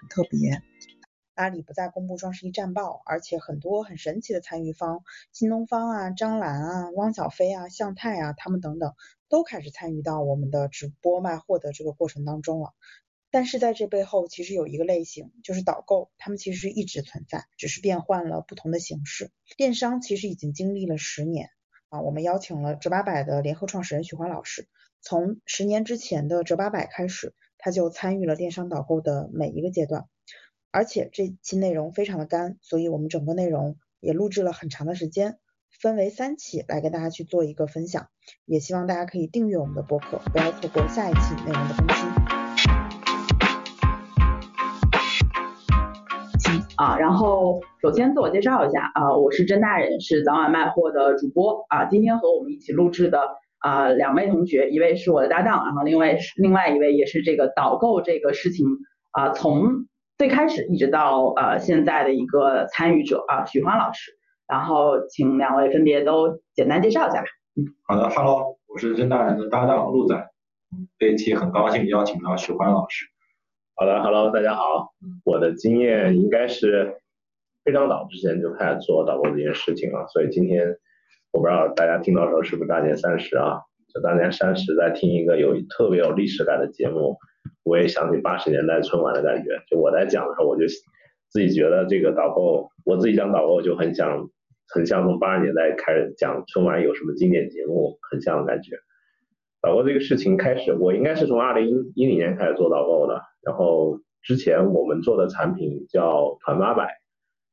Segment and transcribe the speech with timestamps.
[0.00, 0.62] 很特别。
[1.34, 8.94] 阿里不再公布双十一战报，而且很多很神奇的参与方，新东方啊、张兰啊、汪小菲啊、向太啊，他们等等
[9.28, 12.74] 都开始参与到我们的直播卖货的这个过程当中了。
[13.30, 19.30] 但是在这背后，其实有一个类型，就是导购，他们其实一直存在，只是变换了不同的形式。
[19.56, 21.48] 电商其实已经经历了十年
[21.88, 24.68] 啊，我们邀请了折八百的联合创始人许欢老师，
[25.00, 30.06] 从十年之前的折八百开始，他就参与了电商导购的每一个阶段。
[30.72, 35.38] 而且这期内容非常的干，所以我们整个内容也录制了很长的时间，
[35.80, 38.08] 分为三期来跟大家去做一个分享，
[38.46, 42.08] 也希望大家可以订阅我们的播客，不要错过下一期内容的更新。
[46.76, 53.20] 啊，然后首先自我介绍一下啊，我是甄大人，是早晚卖货的主播啊，今天和我们一起录制的
[53.62, 58.66] 啊两位同学，一位是我的搭档，然后另外是另外一位也是这个导购这个事情
[59.12, 59.86] 啊从。
[60.18, 64.12] 最开始一直到呃现在的一个参与者啊，许欢老师，
[64.46, 67.26] 然后请两位分别都简单介绍一下吧。
[67.56, 70.14] 嗯，好的，Hello，我是甄大人的搭档陆仔，
[70.96, 73.06] 这一期很高兴邀请到许欢老师。
[73.74, 74.92] 好的，Hello，大家好，
[75.24, 76.98] 我的经验应该是
[77.64, 80.76] 非常早之前就开始做导购这件事情了，所以今天
[81.32, 83.58] 我不知道大家听到的时候是不是大年三十啊？
[83.92, 87.16] 就大年三十在听一个有特别有历史感的节目。
[87.64, 90.66] 我也想起八十年代春晚的感觉，就我在讲的时候，我就
[91.28, 94.28] 自己觉得这个导购，我自己讲导购就很想，
[94.68, 98.76] 很像从八十年代开始讲春晚有什么经典节目，很像的感觉。
[99.60, 106.88] 导购这个事情开始，我应该是从二零一零年开始做导购的，然后之前我们做的产品叫团八百，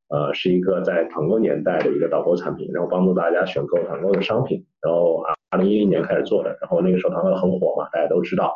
[0.10, 8.54] 呃，是一个在团购年代的一个导购产品，然后帮助大家选购团购的商品，然后啊，二零一零年开始做的，然后那个时候团购很火嘛，大家都知道。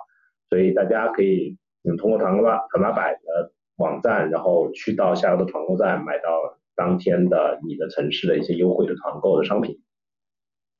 [0.49, 1.57] 所以大家可以
[1.87, 6.29] 嗯通过团购吧团八百的网站，然后去到下游的团购站买到
[6.75, 9.79] 当天的你的城市的一些优惠的团购的商品。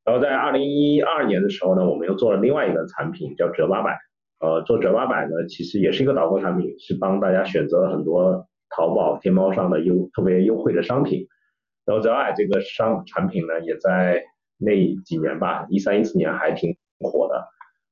[0.06, 3.98] 然后在二零一二年的时候呢，我们又做了另外一个产品叫折八百。
[4.40, 8.46] 呃，做折八百呢，其实也是一个导购产品，是帮大家选择了很多
[8.76, 11.28] 淘宝、天猫上的优特别优惠的商品。
[11.86, 14.24] 然后折八百这个商产品呢，也在
[14.58, 17.46] 那几年吧，一三一四年还挺火的。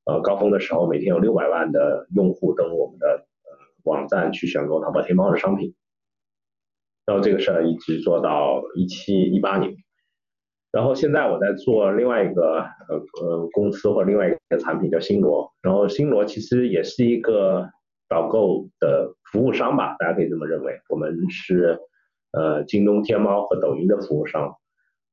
[0.05, 3.07] 呃，高峰的时候，每天有六百万的用户登录我们的
[3.43, 3.51] 呃
[3.83, 5.75] 网站去选购淘宝天猫的商品，
[7.05, 9.75] 然后这个事儿一直做到一七一八年，
[10.71, 17.69] 然后现在我在做另外一个呃呃公司或另外一个产品叫新罗，然后新罗其实也是一个
[18.09, 21.79] 导购的服务商吧，大家可以这么认为，我们是
[22.31, 24.55] 呃京东、天猫和抖音的服务商。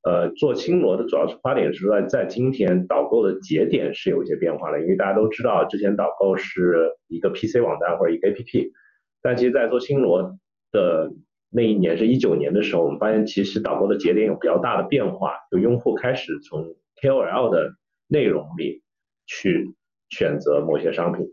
[0.05, 8.71] 呃，做青罗的主要出发点是在在今天导购的节点是有一些变化了，因为大家都知道之前导购是一个 PC 网站或者一个 APP，
[9.21, 10.39] 但其实，在做青罗
[10.71, 11.11] 的
[11.51, 17.73] 那一年是一九年的时候，我们发现其实导购的节点有比较大的变化，就用户开始从 KOL 的
[18.07, 18.83] 内容里
[19.27, 19.75] 去
[20.11, 21.27] 选择某些商品。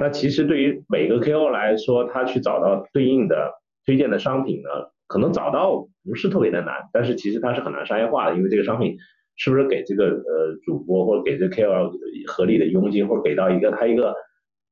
[0.00, 3.52] 那其实对于每个 KO 来说，他去找到对应的
[3.86, 4.68] 推荐的商品呢？
[5.06, 8.96] 可能找到不是特别的难，但是其实它是很难商业化的，因为这个商品
[9.36, 11.92] 是不是给这个呃主播或者给这 KOL
[12.26, 14.14] 合理的佣金，或者给到一个他一个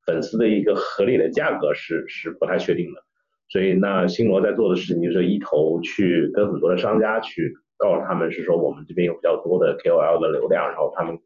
[0.06, 3.02] 粉丝的一个合理的价格是是不太确定的。
[3.50, 11.18] 所以那新罗在做的事情就是一头去跟很多的商家去告诉他们是说我们这边有比较多的 KOL 的流量，然后他们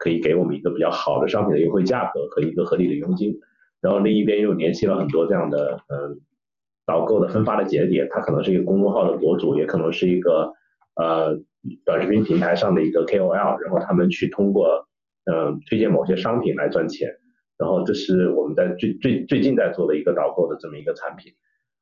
[0.00, 3.38] 可以给我们一个比较好的商品的优惠价格和一个合理的佣金，
[3.80, 6.20] 然后另一边又联系了很多这样的嗯。
[6.86, 10.52] 导购的分发的节点，它可能是一个公众号的博主，也可能是一个
[10.96, 11.38] 呃
[11.84, 14.88] 短视频平台上的一个 KOL，然后他们去通过
[15.30, 17.08] 嗯推荐某些商品来赚钱，
[17.56, 21.32] 然后这是我们在最最最近在做的一个导购的这么一个产品，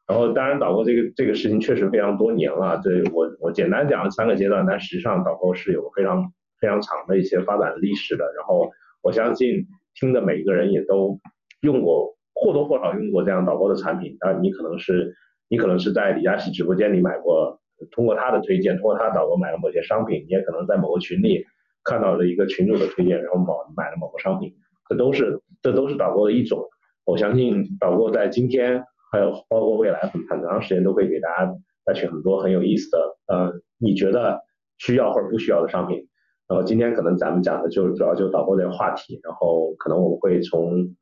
[0.06, 8.70] 然后当然导购这个这个事情确实非常多年了，这我我简单讲三个阶段，但实际上导购是有非常非常长的一些发展历史的，然后
[9.02, 11.18] 我相信听的每一个人也都
[11.62, 12.14] 用过。
[12.40, 15.12] 或多或少用过这样导购的产品，啊，你可能是
[15.48, 17.60] 你可能是在李佳琦直播间里买过，
[17.90, 21.44] 通过他的推荐，通过他导购买了某些商品，你也可能在某个群里
[21.82, 24.54] 看到了一个群主的推荐，然后某买了某个商品，
[24.88, 26.64] 这都是这都是导购的一种。
[27.04, 31.52] 我相信导购在今天还有包括未来很很长时间都会给大家
[31.84, 34.40] 带去很多很有意思的，呃，你觉得
[34.76, 36.07] 需要或者不需要的商品。
[36.48, 40.96] 然后今天可能咱们讲的就是主要就导购这个话题，然后可能我们会从。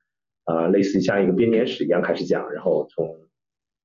[0.49, 3.17] 啊，类似像一个编年史一样开始讲，然后从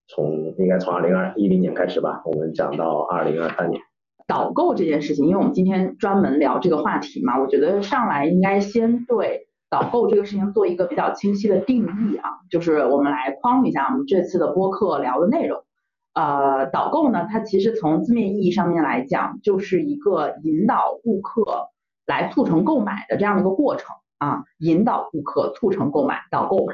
[0.08, 3.82] 从应该从二零二一零年开始吧，我们讲到二零二三年。
[4.28, 15.64] 导购这件事情，因为我们今天专门聊这个话题嘛，我觉得上来应该先对导购这个事情做一个比较清晰的定义啊，就是我们来框一下我们这次的播客聊的内容。
[16.14, 21.70] 呃，导购呢，它其实从字面意义上面来讲，就是一个引导顾客
[22.06, 26.66] 来促成购买的这样的一个过程啊，引导顾客促成购买，导购。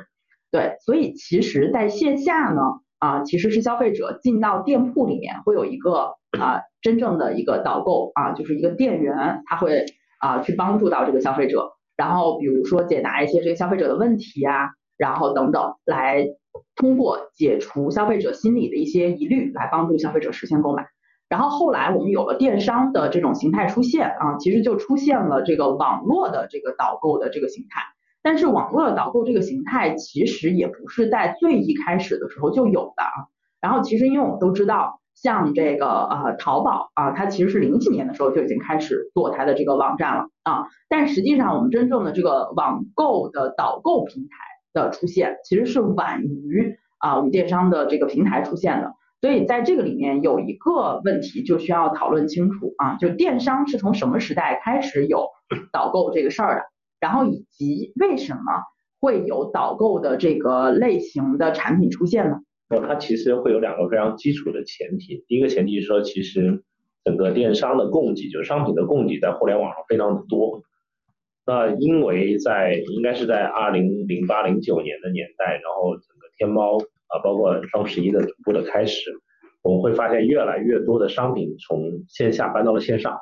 [0.49, 2.61] 对，所以其实在线下呢，
[2.97, 9.85] 啊，其实是消费者进到店铺里面会有一个啊真正的一个导购啊，就是一个店员，他会
[10.19, 16.25] 啊去帮助到这个消费者，然后比如说解答一些这个消费者的问题呀，然后等等来。
[16.77, 20.87] 通过解除消费者心理的一些疑虑，来帮助消费者实现购买。
[21.27, 27.81] 然后后来我们有了电商的这种形态出现啊，其实就出现了这个网络的这个导购的这个形态。
[28.23, 33.27] 但是网络的导购这个形态其实也不是在最一开始的时候就有的啊。
[33.59, 40.67] 然后其实因为我们都知道，像这个呃淘宝啊，它其实是零几年的时候就已经开始做它的这个网站了啊。
[40.87, 44.46] 但实际上我们真正的这个网购的导购平台。
[44.85, 55.27] 的出现其实是晚于啊我们电商的这个平台出现的，所以在这个里面有一个问题就需要讨论清楚啊，就电商是从什么时代开始有
[55.71, 56.61] 导购这个事儿的，
[56.99, 58.41] 然后以及为什么
[58.99, 62.39] 会有导购的这个类型的产品出现呢？
[62.69, 66.63] 那它其实会有两个非常基础的前提，第一个前提是说，其实
[67.05, 70.61] 整个电商的供给，就是商品的供给，在互联网上非常的多。
[71.47, 79.09] 那因为在应该是在二零零八零九年的年代，然后整个天猫啊，包括双十一的逐步的开始，
[79.63, 83.17] 我们会发现越来越多的商品从线下搬到了线上，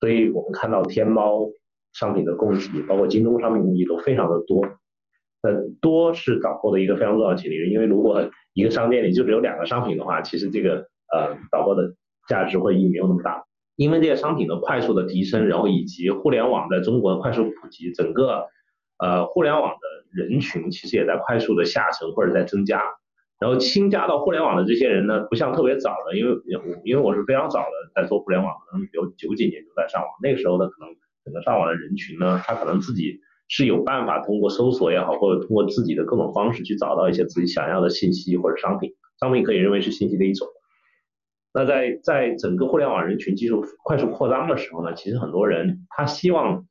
[0.00, 1.48] 所以我们看到天猫
[1.94, 4.62] 商品的供给，包括京东商品供给都非常的多。
[5.42, 5.50] 那
[5.80, 11.94] 多是导购的一个非常重要的前提，因为如果一个商店里就只有两个商品的话，其实这个呃导购的
[12.28, 13.46] 价值会意义没有那么大。
[13.76, 18.46] 因为这些商品的快速的提升，然后以及互联网在中国的快速普及，整个
[18.98, 19.78] 呃互联网的
[20.12, 22.82] 人群其实也在快速的下沉或者在增加。
[23.38, 26.34] 然后新加到互联网的这些人呢，不像特别早的，因为
[26.84, 30.88] 因为我是非常早的在做互联网，可能有九几年就在上网，那个时候呢，可能
[31.22, 40.48] 整个上网的人群呢，他可能自己是有办法通过搜索也好，或者通过自己的各种方式去找到一些自己想要的信息或者商品，商品可以认为是信息的一种。
[41.58, 46.66] 那在在整个互联网人群技术快速扩张的时候呢，其实很多人他希望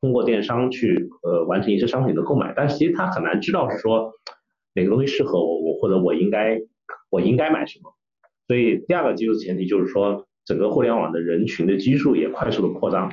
[0.00, 4.12] 通过电商去呃完成一些商品的购买，但是其实他很难知道是说
[4.74, 6.60] 哪个东西适合我，我或者我应该
[7.10, 7.92] 我应该买什么。
[8.46, 13.08] 所以第二个技术前提就是说，整个互联网的人群的基数也快速的扩张。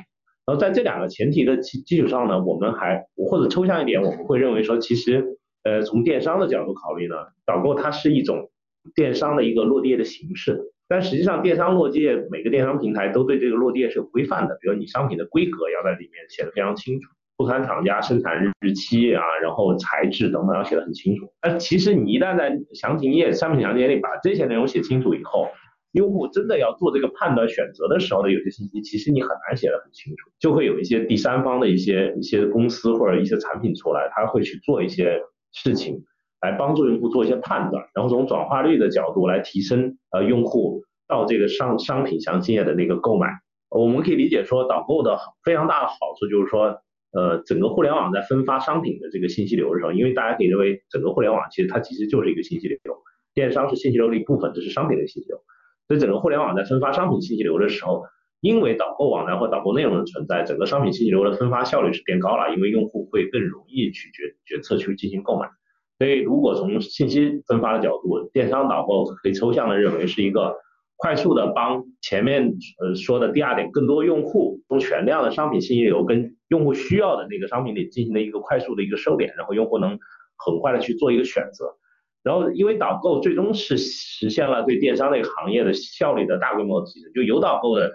[0.46, 8.48] 然后在这两个前提的基基础上呢，我们还或者抽象一点，我们会认为说，其实呃从电商的角度考虑呢，导购它是一种
[8.94, 10.72] 电商的一个落地的形式。
[10.88, 21.32] 但实际上，电商落地每个电商平台都对这个落地是有规范的，比如你商品的规格要在里面写的非常清楚，不含厂家、生产日期啊，然后材质等等要写的很清楚。
[21.42, 25.48] 那其实你一旦在详情页、商品详情页里把这些内容写清楚以后，
[25.92, 35.20] 用户真的要做这个判断选择的时候呢，有些信息其实你很难写的很清楚，就会有一些第三方的一些一些公司或者一些产品出来，他会去做一些
[35.52, 36.04] 事情。
[36.40, 43.28] 来帮助用户做一些判断，然后从转化率的角度来提升呃用户到这个商商品详情页的那个购买。
[43.68, 46.78] 我们可以理解说导购的非常大的好处就是说，
[47.12, 52.78] 呃整个互联网在分发商品的这个信息流的时候，因为大家可以认为整个互联网其实它其实就是一个信息流，
[53.34, 55.38] 电商是信息流的一部分，这是商品的信息流。
[55.88, 58.04] 所以整个互联网在分发商品信息流的时候，
[58.40, 65.48] 因为导购网站或导购内容的存在，整个商品信息流的分发效率是变高了，因为用户会更容易去决决策去进行购买。
[65.98, 70.54] 所以，如果从信息分发的角度，电商导购可以抽象的认为是一个
[70.96, 79.98] 快速的帮前面呃说的第二点，更多用户从全量的商品信息流跟用户需要的那个商品里进行了一个快速的一个收敛，然后用户能
[80.36, 81.76] 很快的去做一个选择。
[82.22, 87.90] 然后，因为导购最终是实现了对电商这个行业的效率的大规模提升，就有导购的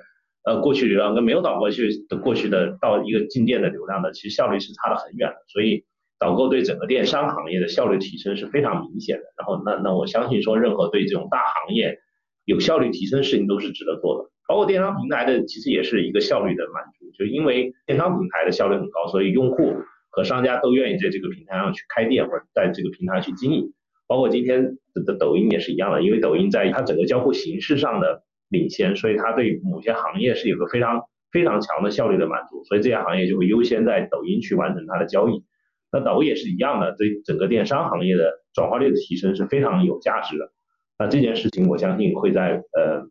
[0.45, 5.85] 呃过去流量跟没有导购去的过去的到一个进店的流量的，其实效率是差得很远的，所以。
[6.21, 11.97] 导购对整个电商行业的效率提升是非常明显的，然后那那我相信说任何对这种大行业
[12.45, 19.73] 有效率提升事情都是值得做的，包括电商平台的其实也是一个效率的满足，就因为电商平台的效率很高，所以用户
[20.11, 23.73] 和商家都愿意在这个平台上去开店或者在这个平台去经营，
[24.07, 31.01] 包括今天的抖音也是一样的，因为抖音在它整个交互形式上的领先，所以它对某些行业是有个非常
[31.31, 35.43] 非常强的效率的满足，所以这些行业就会优先在抖音去完成它的交易。
[35.91, 40.51] 那导购也是一样的，对整个电商行业的转化率的提升是非常有价值的。
[40.97, 43.01] 那这件事情，我相信会在呃，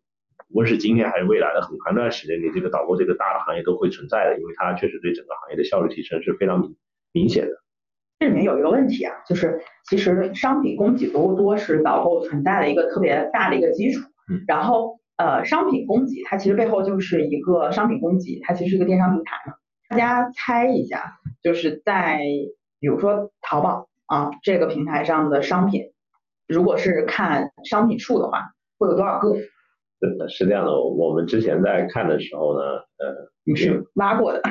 [0.54, 6.76] 无论是今天还是未来的很长一段时间里，这个导购这个大的行业都会存在的，因为它确实对整个行业的效率提升是非常明
[7.12, 7.52] 明显的。
[8.18, 14.00] 这里面有一个问题啊，就是其实商品供给多不多是导购存在的一个特别大的一个基础。
[14.30, 14.44] 嗯。
[14.46, 19.54] 然后呃，商品供给它其实背后就是一个商品供给，它其实是一个电商平台嘛。
[19.88, 22.20] 大家猜一下，就是在
[22.80, 25.92] 比如说淘宝啊这个平台上的商品，
[26.48, 29.36] 如果是看商品数的话，会有多少个？
[29.36, 30.72] 是的，是这样的。
[30.80, 34.40] 我们之前在看的时候呢，呃，你是拉过的。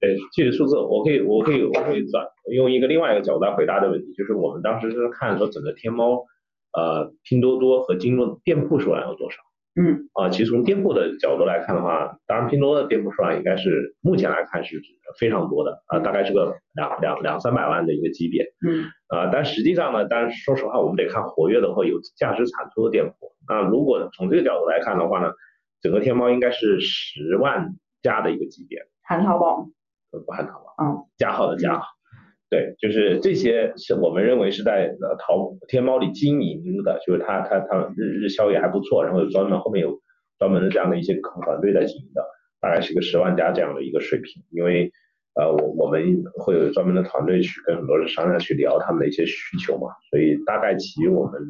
[0.00, 6.26] 对，具体数字我可以，我可以，我可以转用一个另外一个角度来回答的问题，就是我们当时是看说整个天猫，
[6.72, 9.36] 呃，拼多多和京东店铺数量有多少。
[9.74, 10.08] 嗯。
[10.14, 14.80] 啊，其实从店铺的角度来看的话，当然拼多多的店铺数量应该是目前来看是
[15.18, 18.44] 非常多的啊，大概是个两两两三百万的一个级别。
[18.66, 18.84] 嗯。
[19.08, 23.32] 啊，但实际上呢，但是说实话，我们得看活跃的或有价值产出的店铺。
[23.48, 25.32] 那如果从这个角度来看的话呢，
[25.80, 28.78] 整个天猫应该是十万加的一个级别。
[29.02, 29.66] 含淘宝。
[30.12, 31.80] 不含淘宝，嗯，加号的加，
[32.52, 39.98] 对，就是这些是我们认为是在呃淘天猫里经营的，就是它它它日日销也还不错，然后有专门后面有
[40.38, 42.22] 专门的这样的一些团队在经营的，
[42.60, 44.92] 大概是个十万加这样的一个水平，因为
[45.34, 51.40] 呃我我们会有专门的团队去跟很多的商家去聊他们的一些需求嘛，所以大概其我们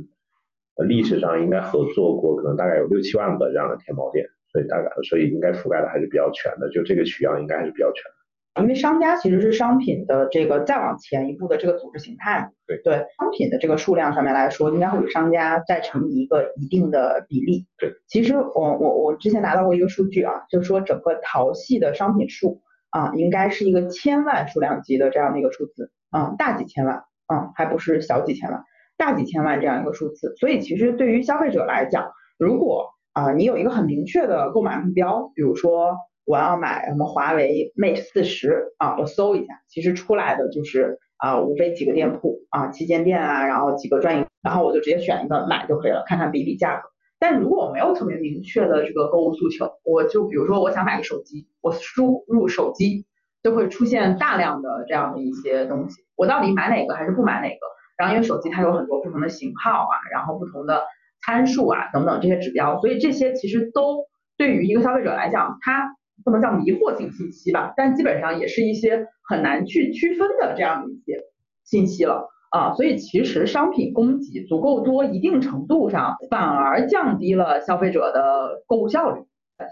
[0.87, 8.22] 历史上应该合作过可能大概有六七万个这样的天猫店，所以大概所以应该覆盖的还是比较全的，就这个取样应该还是比较全的。
[8.61, 17.67] 因为商家其实是商品的这个再往前一步的这个组织形态，对对，商品的这个数量上面来说，应该会比商家再乘以一个一定的比例。
[17.79, 28.63] 对，其实我我我之前拿到过一个数据啊，就是说整个淘系的商品数啊，应该是一个千万数量级的这样的一个数字啊，大几千万啊，还不是小几千万，
[28.99, 30.35] 大几千万这样一个数字。
[30.37, 35.97] 所以其实对于消费者来讲，如果啊你有一个很明确的购买目标，比如说。
[36.25, 38.97] 我要买什么华为 Mate 四十啊？
[38.99, 46.89] 我搜一下，其实出来的就是啊，无非几个店铺啊，旗舰店啊，然后几个专营，然后我就直接选一个买就可以了，看看比比价格。
[47.19, 53.07] 但如果我没有特别明确的这个购物诉求，我就比如说我想买个手机，我输入手机
[53.43, 57.67] 就会出现大量的这样的一些东西，我到底买哪个还是不买哪个？
[57.97, 60.85] 然后因为手机它有很多不同的型号啊，然后不同的
[61.25, 64.05] 参数啊等等这些指标，所以这些其实都
[64.37, 65.97] 对于一个消费者来讲，它。
[66.25, 71.25] 不能叫迷惑性信息吧，但基本上也是一些很难去区分的这样的一些
[71.65, 79.23] 信息了啊，所以其实商品供给足够多，一定程度上反而降低了消费者的购物效率，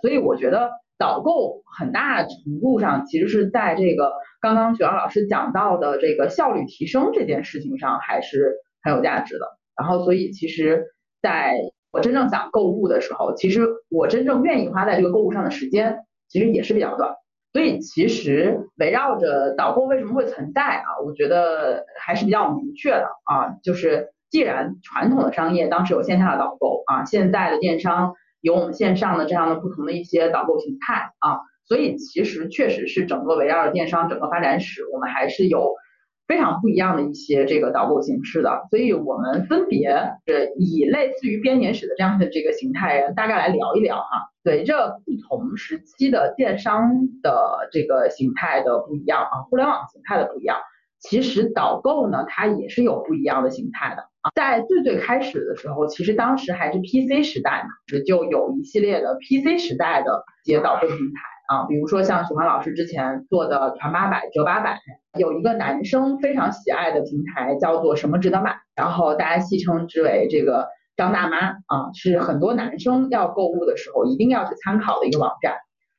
[0.01, 9.47] 所以我觉得导购很大程度上其实是在这个刚刚雪儿老师讲到的这个效率提升这件事情上还是很有价值的。
[9.77, 10.87] 然后所以其实
[11.23, 11.55] 在
[11.91, 15.99] 我真正想购物的时候，其实我真正愿意花在这个购物上的时间。
[16.31, 17.15] 其实也是比较短，
[17.53, 20.87] 所以其实围绕着导购为什么会存在啊？
[21.05, 35.75] 我觉得还是比较明确的啊，就是既然传统的商业当时有线下的导购啊，现在的电商有我们线上的这样的不同的一些导购形态啊，所以其实确实是整个围绕着电商整个发展史，我们还是有。
[36.31, 44.31] 非常不一样的一些这个导购形式的，所以我们分别呃以类似于编年史的这样的这个形态，大概来聊一聊哈。
[44.45, 50.57] 随着不同时期的电商的这个形态的不一样啊，互联网形态的不一样，
[51.01, 54.31] 其实导购呢它也是有不一样的形态的啊。
[54.37, 61.30] 在最最开始的时候，其实当时还是 PC 时代嘛，就有一系列的 PC 时代的一些导购平台。
[61.51, 64.79] 啊，比如说像许欢老师之前做的团八百折八百，
[65.19, 75.57] 有一个男生非常喜爱的平台叫做什么值得买，然后大家戏称之为这个张大妈啊，是很多男生要购物的时候一定要去参考的一个网站。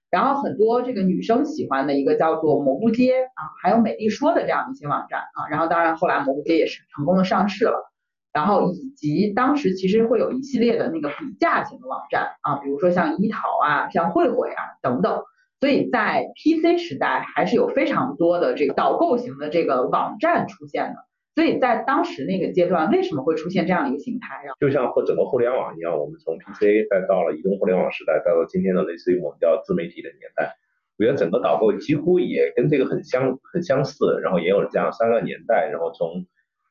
[0.09, 5.49] 然后很多这个女生喜欢的一个叫做蘑菇街啊，还有美丽说的这样一些网站啊。
[5.49, 7.91] 然后当然后来蘑菇街也是成功的上市了，
[8.31, 15.21] 然后以及当时其实会有一系列的那个比价型的网站啊，比如说像一淘啊，像慧慧啊等等。
[15.61, 20.95] 所以在 PC 时代还是有非常多的这个导购型的这个网站出现的，
[21.35, 24.43] 所以在当时那个阶段为什么会出现这样一个形态？
[24.59, 30.55] 就像和整个互联网一样，我们从 PC 再到了移动互联网时代，再到今天的类似于我们叫自媒体的年代，
[30.97, 36.25] 我觉得整个导购几乎也跟这个很相很相似，然后也有这样三个年代，然后从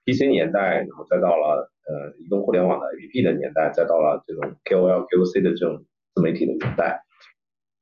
[0.04, 7.04] PC 年代，然后再到了呃移动互联网的 APP 的年代，再到了这种 KOL、KOC 的这种自媒体的年代。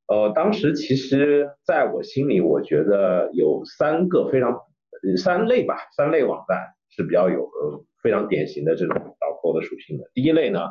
[0.09, 4.59] 呃，当时其实在我心里，我觉得有三个非常
[5.17, 6.57] 三类吧，三类网站
[6.89, 10.09] 是比较有呃非常典型的这种导购的属性的。
[10.15, 10.61] 第一类呢，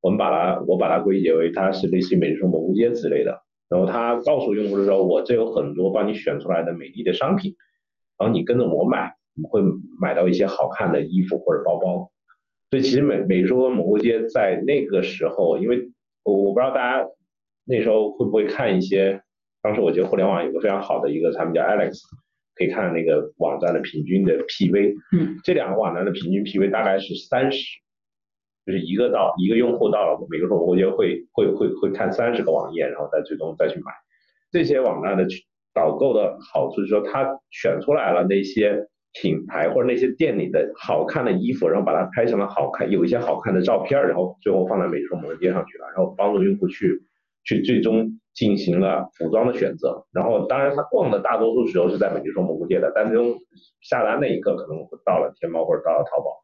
[0.00, 7.54] 我们把它我把它归结为它是类似于美丽说蘑菇街之类的，然后它告诉用户的时候，我这有很多帮你选出来的美丽的商品，
[8.18, 9.62] 然后你跟着我买你会
[10.00, 12.10] 买到一些好看的衣服或者包包。
[12.68, 15.88] 所以其实美美说蘑菇街在那个时候，因为
[16.24, 17.06] 我我不知道大家
[17.64, 19.20] 那时候会不会看一些，
[19.62, 22.00] 当时我觉得互联网有个非常好的一个产品叫 Alex，
[22.54, 27.64] 可以看那个网站的平均的 PV，嗯，这两个网站的平均 PV 大概是三十，
[28.66, 33.92] 就是一个到一个用户到了美国说蘑菇街会会会会看三十个网页，然后再最终再去买。
[34.50, 35.26] 这些网站的
[35.72, 38.86] 导购的好处是说，他选出来了那些。
[39.20, 46.98] 品牌或者那些店里的好看的衣服，然后把它拍成了好看，有一些好看的照片，然后最后放在美妆模街上去了，然后帮助用户去
[47.44, 50.04] 去最终进行了服装的选择。
[50.12, 53.34] 然后当然他逛的大多数时候是在美丽说蘑菇街的，但最终
[53.80, 56.42] 下单那一刻可能到了天猫或者到了淘宝。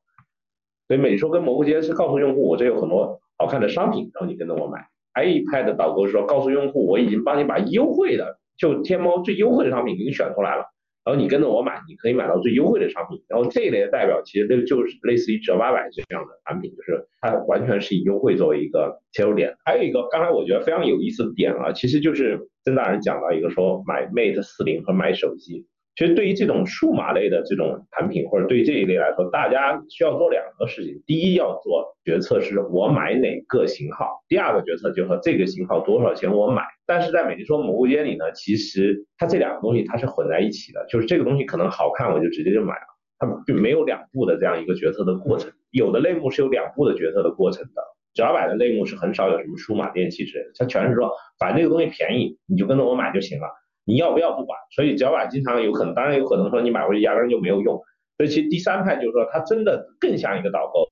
[0.87, 4.87] 所以美说跟蘑菇街是告诉用户，我这有很多好看的商品，然后你跟着我买。
[5.15, 10.65] iPad 的导购说，告诉用户我已经帮你把优惠的，就天猫最优惠的商品给你选出来了。
[11.09, 13.19] 然后你跟着我买，你可以买到最优惠的商品。
[13.29, 19.57] 然后这一类的代表，其实就就是类似于折八百这样的产品，就是它完全是以优惠作为一个切入点。
[19.65, 25.67] 还有一个，刚才我觉得非常有意思的点啊，其实就是曾大人讲到一个说买 Mate 四零和买手机。
[25.99, 31.03] 其实对于这种数码类的这种产品，或者对于这一类来说，大家需要做两个事情。
[31.05, 36.63] 第一，要做决策是我买哪个型号；第二个决策就是这个型号多少钱我买。
[36.87, 42.87] 但是在美丽说蘑菇街里呢，其实它这两个东西它是混在一起的，就是这个东西可能好看我就直接就买了，
[43.19, 45.51] 它并没有两步的这样一个决策的过程。
[45.73, 47.83] 有的类目是有两步的决策的过程的，
[48.15, 53.49] 只要买的类目是很少有什么数码电器之类的，它全是说反正这个东西便宜，你就跟着我买就行了。
[53.89, 57.81] 你要不要不管，所以脚板经常有可能，当然有可能说你买回去压根就没有用。
[58.19, 60.87] 所以其实第三派就是说，它真的更像一个导购。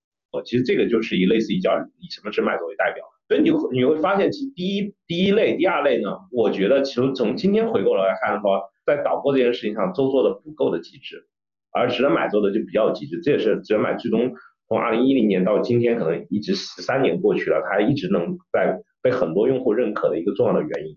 [0.44, 3.04] 其实这个就是以类似于叫以什么只买作为代表。
[3.28, 11.26] 所以你你会发现，其第一第一类、第二类呢，我觉得其实从今天回过来看的话，在导购这件事情上都做的不够的极致，
[11.72, 13.20] 而只能买做的就比较极致。
[13.20, 14.32] 这也是只能买最终
[14.68, 20.96] 从二零一零年到今天，可能一直十三年过去了，它一直能在被很多用户认可的一个重要的原因。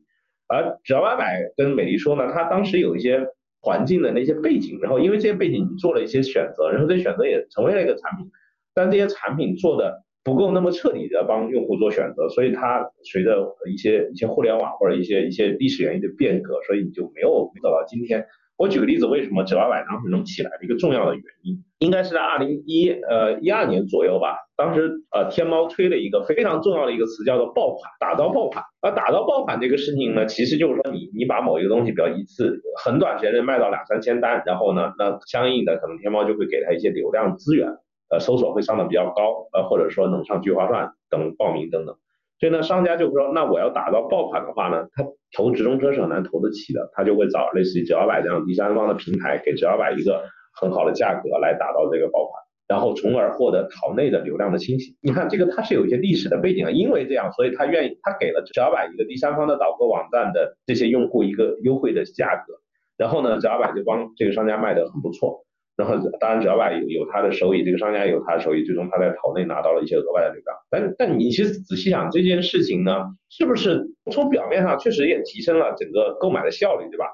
[0.49, 3.25] 而只要买买跟美丽说呢，他当时有一些
[3.61, 8.27] 环境的那些背景，然后因为这些背景你做了一些选择，然后这些选择也成为了一个产品，
[8.73, 18.25] 但这些产品做的不够那么彻底的帮用户做选择，所以它随着一些一些互联网或者一些一些历史原因的变革，所以你就没有走到今天。
[18.59, 24.35] 我举个例子，为什么折八百当时能起来的一个重要的原因，应该是在二零一呃一二年左右吧。
[24.57, 28.61] 当时呃天猫推了一个非常重要的一个词，叫做爆款，打造爆款。
[28.81, 37.69] 而打造爆款这个事情呢，其实就是说你你把某一个东西，比如一次很短时间内卖到两三千单，然后呢，那相应的可能天猫就会给他一些流量资源，
[38.11, 41.95] 呃搜索会上的比较高，呃或者说能上聚划算等报名等等。
[42.39, 45.03] 所以呢，商家就说，那我要打造爆款的话呢，他
[45.35, 50.23] 投直通车是很难投得起的，他就会找类似于直摇摆这样第三方的平台，给直摇摆一个
[50.59, 54.95] 很好的价格来打造这个爆款，然后从而获得淘内的流量的清洗。
[55.01, 62.53] 你看这个它是有一些历史的背景的，因为这样，所以他愿意他给了直摇摆一个第三方的导购网站的这些用户一个优惠的价格，
[62.95, 65.45] 然后呢，直摇摆就帮这个商家卖的很不错。
[65.79, 70.57] 然后当然，只要把有有他的收益，这个商家有他的收益，最终他在淘内拿到了一些额外的流量。
[70.69, 77.05] 但但你其实仔细想这件事情呢，是不是从表面上确实也提升了整个购买的效率，对吧？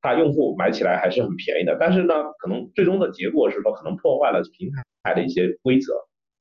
[0.00, 1.76] 他用户买起来还是很便宜的。
[1.78, 4.70] 但是呢，可能最终的结果是说，可能破坏了平
[5.02, 5.92] 台的一些规则。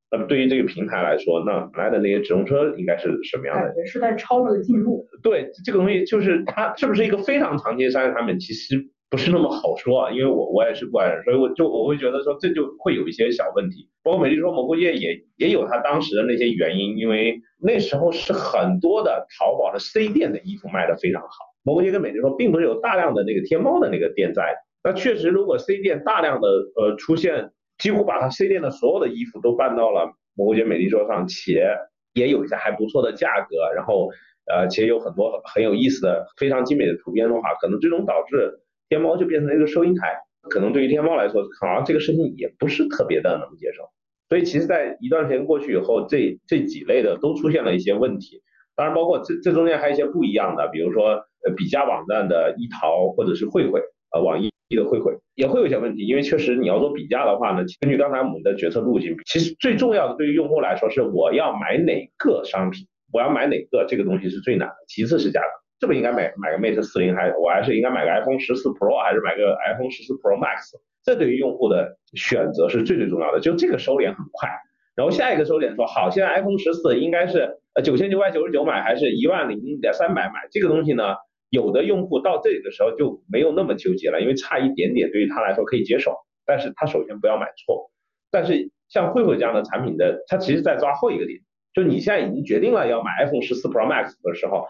[0.09, 3.67] 那么对于这个平台来说，那本来的那些直通车应该是什么样的？
[3.67, 5.05] 感觉是在超额的进入。
[5.21, 8.39] 对，这个东西就是它是不是一个非常长期的商业产品？
[8.39, 8.77] 其实。
[9.13, 13.87] 不是那么好说啊，因为我我也是过来人，所以我就我会觉得说这就会有一些小问题。
[14.01, 21.29] 包括美丽说蘑菇街也也有它当时的那些原因，因为那时候是很多的淘宝的 C 店的衣服卖的非常好。
[21.61, 31.69] 蘑菇街跟美丽说并不是有大量的那个天猫的那个店在，那确实如果 C 店大量的呃出现，几乎把它 C 店的所有的衣服都搬到了蘑菇街美丽说上，且
[32.15, 34.09] 也有一些还不错的价格，然后
[34.51, 38.61] 呃且有很多很有意思的非常精美的图片的话，可能最终导致。
[38.93, 40.13] 天猫就变成了一个收银台，
[40.51, 43.81] 可能对于天猫来说，好像这个事情也不是特别的能接受。
[44.29, 48.43] 所以其实，在一段时间过去以后，这这几类的都出现了一些问题。
[48.75, 51.09] 当然，包括这这中间还有一些不一样的，比如说
[51.45, 53.81] 呃比价网站的一淘或者是慧慧，
[54.13, 65.62] 呃网易的慧慧也会有一些问题，因为确实你要做比价的话呢，根据刚才我们的决策路径，其实最重要的对于用户来说是我要买哪个商品，我要买哪个这个东西是最难的，其次是价格。
[65.79, 70.79] 是不是应该买买个 Mate 四零，还我还是应该买个 iPhone 十四 Pro，还是买个 iPhone 十四 Pro Max？
[71.03, 73.39] 这对于用户的选择是最最重要的。
[73.39, 74.49] 就这个收敛很快，
[74.95, 80.47] 然后下一个收敛说，好，现在 iPhone 十四应该是呃九千九百九十九买，还是一万零点三百买？
[80.51, 81.15] 这个东西呢，
[81.49, 86.15] 有的用户到这里的时候就没有那么纠结了，因为差一点点对于他来说可以接受。
[86.45, 87.89] 但是他首先不要买错。
[88.31, 91.39] 但是像慧慧这样的产品的，它其实在抓后一个点，
[91.73, 94.65] 就你现在已经决定了要买 iPhone 十四 Pro Max 的时候，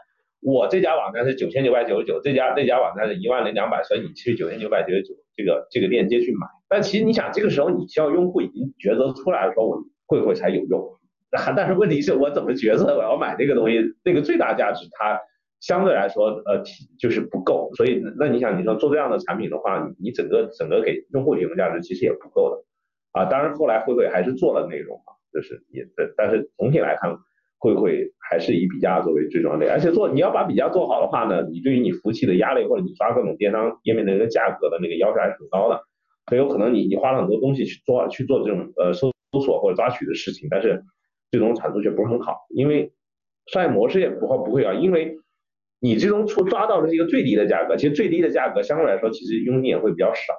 [0.45, 6.47] 我这家网站是九千九百九十九，这家这家网站是一万零两百，所以你去九千九百九十九这个这个链接去买。
[6.67, 10.99] 但其实你想，这个时候你需要用户已经抉择出来的时候，我慧慧才有用。
[11.55, 13.79] 但是问题是我怎么抉择我要买这个东西？
[14.03, 15.19] 那个最大价值它
[15.59, 16.61] 相对来说呃
[16.99, 22.63] 就是不够，所以那你想你说做这样的产品的话，你整个整个给用户提供价值其实也不够的
[23.19, 23.25] 啊。
[23.25, 27.09] 当然后来会不会还是做了内容嘛，就是也但是总体来看，
[27.63, 29.71] 会不会还是以比价作为最重要的。
[29.71, 35.81] 而且做你要把比价做好的话呢，你对于你服务器的压力或者你刷各种电商页面的那个价格的那个要求还是很高的，
[36.25, 40.83] 很有可能你你花了很多东西去做去做这种呃搜搜索或者抓取的事情，但是。
[41.33, 42.93] 最终产出却不是很好，因为
[43.47, 45.17] 商业模式也不会不会啊，因为
[45.79, 50.31] 你最终出抓到的是一个最低的价格，其实最低的价格相对来说其实佣金也会比较少，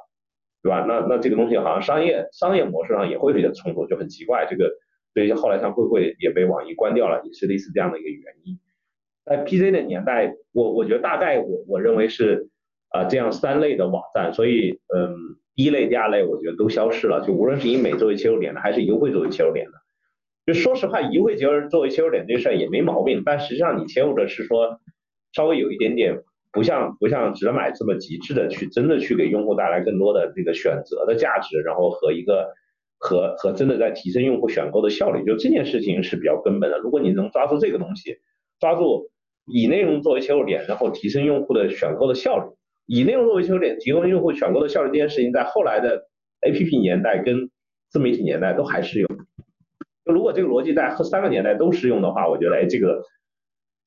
[0.63, 0.85] 对吧？
[0.87, 4.47] 那那这个东西好像商业商业模式上也会比较冲突，就很奇怪。
[4.49, 4.71] 这个
[5.15, 8.59] 所以后来像慧慧也被网易关掉了，也是类似这样的一个原因。
[9.25, 12.51] 在 PC 的年代，我我觉得大概我我认为是
[12.91, 15.15] 啊这样三类的网站，所以嗯
[15.55, 19.73] 第一类第二类我觉得都消失了，就无论是以美作为切入点的，还是优惠作为切入点的。
[20.47, 24.79] 就说实话，优惠节日作为切入点这事儿也没毛病，但实际上你切入的是说
[25.33, 26.23] 稍微有一点点
[26.53, 32.53] 不像不像只买这么极致的去真的去给用户带来更多的这个选择的价值，然后和一个
[33.05, 36.79] 和和真的在提升用户选购的效率，就这件事情是比较根本的。
[36.79, 38.17] 如果你能抓住这个东西，
[38.59, 39.11] 抓住
[39.45, 42.45] 以内容作为切入点，然后提升用户的选购的效率，
[42.87, 46.07] 以内容作为切入点提供用户选购的效率这件事情，在后来的
[46.41, 47.51] APP 年代跟
[47.91, 49.07] 自媒体年代都还是有。
[50.07, 53.03] 如果这个逻辑在三个年代都适用的话，我觉得哎，这个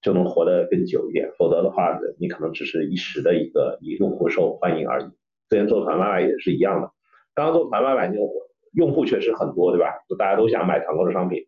[0.03, 1.31] 就能活得更久一点。
[1.39, 5.05] 否则的话，你可能只是一时的一个以用户受欢迎而已。
[5.49, 6.91] 之前做团外卖也是一样的，
[7.33, 8.33] 刚刚做团外卖用户
[8.77, 9.91] 用户确实很多，对吧？
[10.07, 11.43] 就大家都想买团购的商品。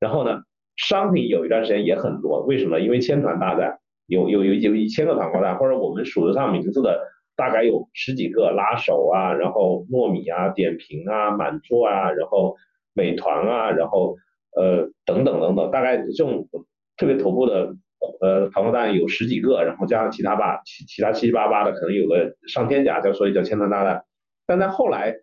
[0.00, 0.40] 然后呢，
[0.76, 2.80] 商品有一段时间也很多，为什么？
[2.80, 7.00] 因为千团大战，有有有有一千个团购站，或者我们数得上名字的
[7.36, 12.56] 大概有十几个，拉手啊，然后糯米啊，点评啊，满座啊，然后。
[12.92, 14.16] 美团啊，然后
[14.56, 16.48] 呃等等等等，大概这种
[16.96, 17.72] 特别头部的
[18.20, 24.02] 呃团购站有十几个，然后加上其他吧，其其他七七八八的可能有个上千家，叫所以叫千团大战。
[24.44, 25.14] 但在后来，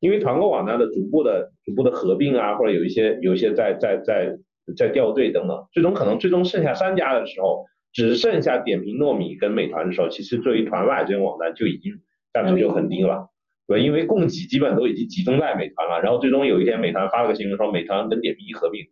[0.00, 4.36] 因为团购网站的逐步的逐步的合并啊，或者有一些有一些在在在
[4.76, 11.92] 在掉队等等，最终可能最终剩下三家的时候，只剩下点评、糯米跟美团的时候，其实作为团外这种网站就已经
[12.32, 13.28] 价值就很低了。
[13.68, 18.84] 对，因为供给基本都已经集中在美团了，然后最终有一天美团发了个新闻说美团跟点评一合并，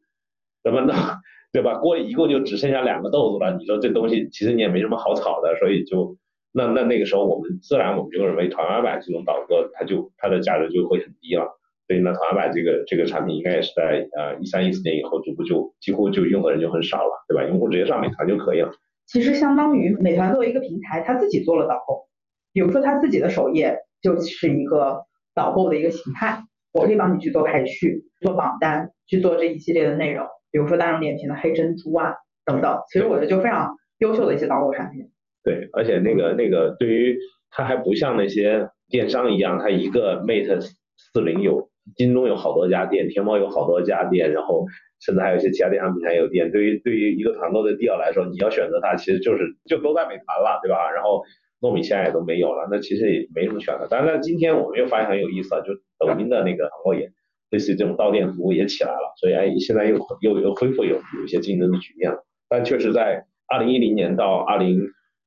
[0.65, 1.21] 那么那
[1.53, 1.75] 对吧？
[1.77, 6.17] 锅里一共就只剩下两个豆子了，你说这东西其实你也没什么好炒的，所以就
[6.57, 17.45] 那那那个时候我们自然我们就认为团外卖这种导购它就它的价值就会很低了，所以呢团外卖这个这个产品应该也是在呃一三一四年以后逐步就几乎就用的人就很少了，对吧？
[17.45, 18.73] 用户直接上美团就可以了。
[19.07, 22.07] 其实相当于美团作为一个平台，它自己做了导购，
[22.53, 23.81] 比如说它自己的首页。
[24.05, 26.43] 就是一个导购的一个形态，
[26.75, 32.13] 我可以帮你去做排序、做榜单、去做这一系列的内容，比如说大众点评的黑珍珠啊
[32.45, 32.83] 等等。
[32.93, 35.11] 其实我觉得就非常优秀的一些导购产品。
[35.45, 37.19] 对，而且那个那个对于
[37.51, 44.65] 它还不像那些电商一样，它一个 Mate 四零有京东有好多家店，天猫有好多家店，然后
[45.05, 46.51] 甚至还有一些其他电商平台有店。
[46.51, 50.91] 对于对于一个团购的 dl 来说，你要选择它，其实就是就都在美团了，对吧？
[50.91, 51.23] 然后。
[51.61, 53.87] 糯米现在也都没有了，那其实也没什么选择。
[53.89, 57.11] 但是今天我们又发现很有意思啊，就抖音的那个团购也
[57.49, 62.19] 类似于这种到店服务也起来了，所以哎，现在又又又恢复有有一些竞争的局面了。
[62.51, 64.79] 但确实在二零一零年到二零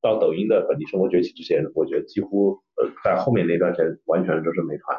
[0.01, 4.97] 到抖音的本地生活崛起之前，我觉得几乎呃在后面那段时间完全都是美团，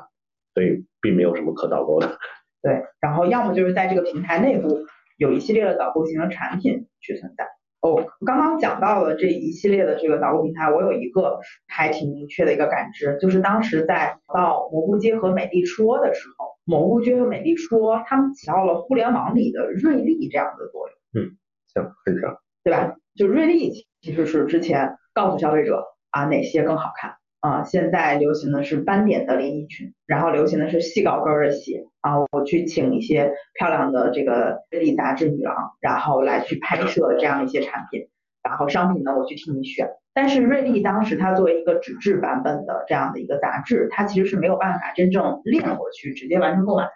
[0.55, 2.19] 所以并没有什么可导购的。
[2.63, 4.85] 对，然后要么就是在这个平台内部
[5.17, 7.47] 有一系列的导购型的产品去存在。
[7.81, 21.25] 哦，刚刚讲到了这一系列的这个导购平台，我有一个还挺明确的一个感知，就是当时在到蘑菇街和美丽说的时候，蘑菇街和美丽说他们起到了互联网里的瑞丽这样的作用。
[21.25, 21.37] 嗯，
[21.73, 22.97] 像很像，对吧？
[23.15, 27.17] 就瑞丽其实是之前告诉消费者啊哪些更好看。
[27.41, 32.19] 啊，现在流行的是斑点的连衣裙，然后流行的是细高跟的鞋啊。
[32.33, 38.09] 我去请一些漂亮的这个瑞丽杂志女郎，然后来去拍摄这样一些产品，
[38.43, 39.89] 然后商品呢我去替你选。
[40.13, 46.89] 但是瑞丽当时它作为一个纸质版本的这样的一个杂志，它其实是没有办法真正链过去直接完成购买，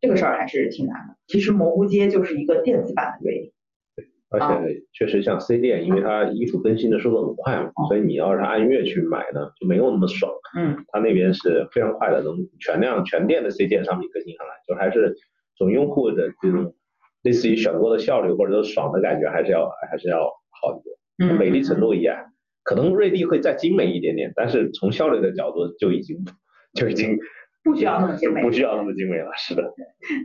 [0.00, 1.16] 这个事儿还是挺难的。
[1.26, 3.52] 其实蘑菇街就是一个电子版的瑞丽。
[4.30, 10.30] 而且确实像 C 店，因为它衣服更新的速度很快嘛，所以你要是按月去买呢，就没有那么爽。
[10.56, 15.16] 嗯，它那边是非常快的，能全量全店的 C 店商品更新上来，就还是
[15.56, 16.74] 从用户的这种
[17.22, 20.24] 类似于选购的效率或者说爽的感觉，还是要还是要
[20.60, 20.94] 好一点。
[21.20, 22.16] 嗯，美丽程度一样，
[22.64, 26.16] 可能瑞丽会再精美一点点，但是从效率的角度就已经
[26.74, 27.18] 就已经
[27.64, 29.30] 不需要那么精美，不需要那么精美了。
[29.36, 29.62] 是的。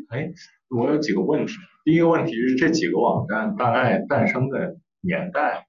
[0.10, 0.32] 哎，
[0.76, 1.54] 我有几个问题。
[1.86, 5.68] 第一个问题是这几个网站大概诞生的年代，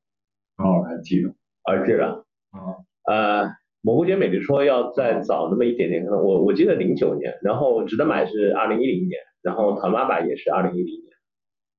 [0.56, 1.28] 正好还记得。
[1.62, 2.24] 啊，记得。
[2.52, 2.84] 嗯。
[3.06, 3.50] 呃，
[3.82, 11.12] 蘑菇街美丽说要再早那么一点点，可能我我记得零九年，然后值得买是二零一零年，然后淘妈爸也是二零一零年。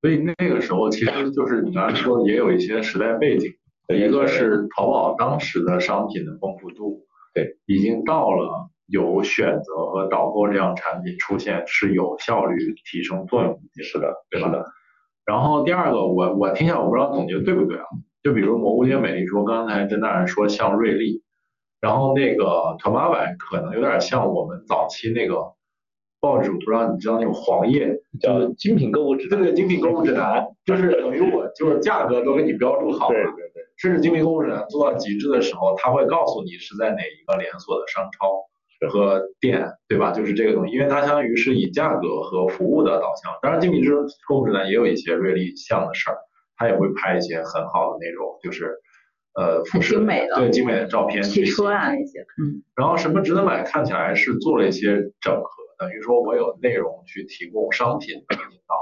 [0.02, 3.50] 所以那个时候其实就是你刚才说也有一些时代背景，
[3.88, 8.70] 一个是淘宝当时的商品的丰富度，对，已经到了。
[8.86, 14.64] 有选择和导购这样产品出现是有效率提升作用是的，对吧？
[15.24, 17.84] 然后第二个，我我听下我不知道总结对不对啊？
[18.22, 21.22] 就比如蘑菇街美丽说，刚才甄大人说像瑞丽，
[21.80, 25.52] 然后那个团八百可能有点像我们早期那个
[26.20, 38.46] 报纸，不知道你知道那种黄页叫精品购物指南，对对，精品购物指南， 就是等于我就是价格都给你标注好了，对对对，甚至精品购物指南做到极致的时候，他会告诉你是在哪一个连锁的商超。
[38.90, 40.12] 和店，对吧？
[40.12, 43.32] 就是这个东西，因为它相当于是以价格和服务的导向。
[43.42, 43.92] 当然，精品之
[44.28, 46.16] 购物指南也有一些瑞丽像的事儿，
[46.56, 48.76] 它也会拍一些很好的那种，就是
[49.34, 51.22] 呃，服饰精美的对精美的照片。
[51.22, 52.62] 汽车啊那些，嗯。
[52.74, 53.62] 然后什么值得买？
[53.62, 58.74] 看起来是做了一些整合，等于说我有内容去提供商品的引导，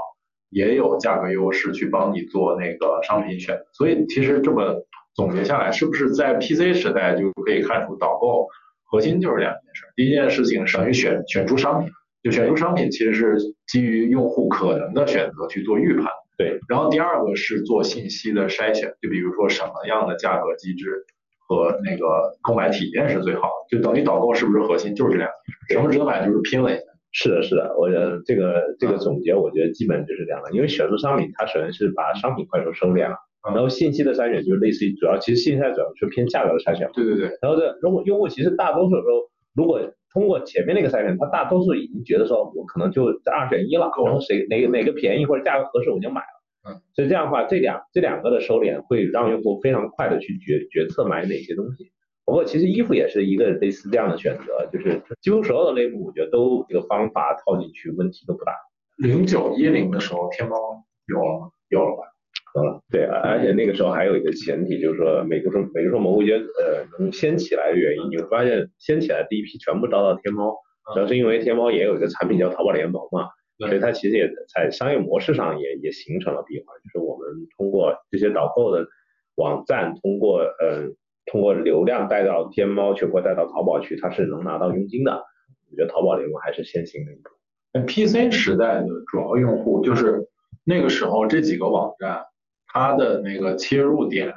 [0.49, 3.57] 也有价格优势去帮你做那个商品选。
[3.73, 8.47] 所以其实这么总结下来，是不是在 PC 时代就可以看出导购？
[8.85, 11.91] 核心就是两件事，第一件事情是等于选选出商品，
[12.23, 16.59] 就选出商品其实是基于用户可能的选择去做预判，对。
[16.69, 21.05] 然后第二个是做信息的筛选，就比如说什么样的价格机制
[21.47, 25.29] 和那个购买体验是最好的，就等于导购是不是核心就是这两
[25.67, 26.81] 件事，什么值得买就是拼了一下。
[27.11, 33.15] 是的，是的，我觉得这个这个总结我觉得基本就是这样的，因为选出商品它首先是把商品快速收敛了。
[33.53, 36.89] 然后信息的筛选就是类似于主要，其实信息主要是偏价格的筛选。
[36.93, 37.37] 对对对。
[37.41, 39.81] 然后这如果用户其实大多数时候，如果
[40.11, 46.71] 通过前面那个筛选，他大多数已经觉得说我可能就二选一了，然后谁哪哪个便宜或者价格合适我就买了。
[46.71, 46.81] 嗯。
[46.95, 51.91] 所以这样的话，这两这两个的收敛会让用户非常快的去决决策买哪些东西。
[52.25, 58.51] 不过其实衣服也是一个类似这样的选择，就是几乎所有的类目，我觉得都这个方法套进去问题都不大。
[58.97, 60.55] 零九一零的时候，天猫
[61.05, 61.51] 有了吗？
[61.69, 62.03] 有了吧？
[62.57, 70.55] 嗯，对，而且那个时候还有一个前提，就是说，美国说美国说蘑菇街呃能先起来的原因，你会发现先起来第一批全部招到天猫，
[70.93, 73.27] 主要是因为天猫也有一个产品叫淘宝联盟嘛，
[73.67, 78.87] 所以它其实也在商业模式上也也形成了闭环，就是我们通过这些导购的
[79.35, 80.93] 网站，通过呃
[81.25, 85.11] 通过流量带到天猫去或带到淘宝去，它是能拿到佣金的。
[85.11, 87.85] 我觉得淘宝联盟还是先行的一步。
[87.85, 90.29] PC 时代的主要用户就是
[90.63, 92.23] 那个时候这几个网站。
[92.75, 94.33] 它的那个切入点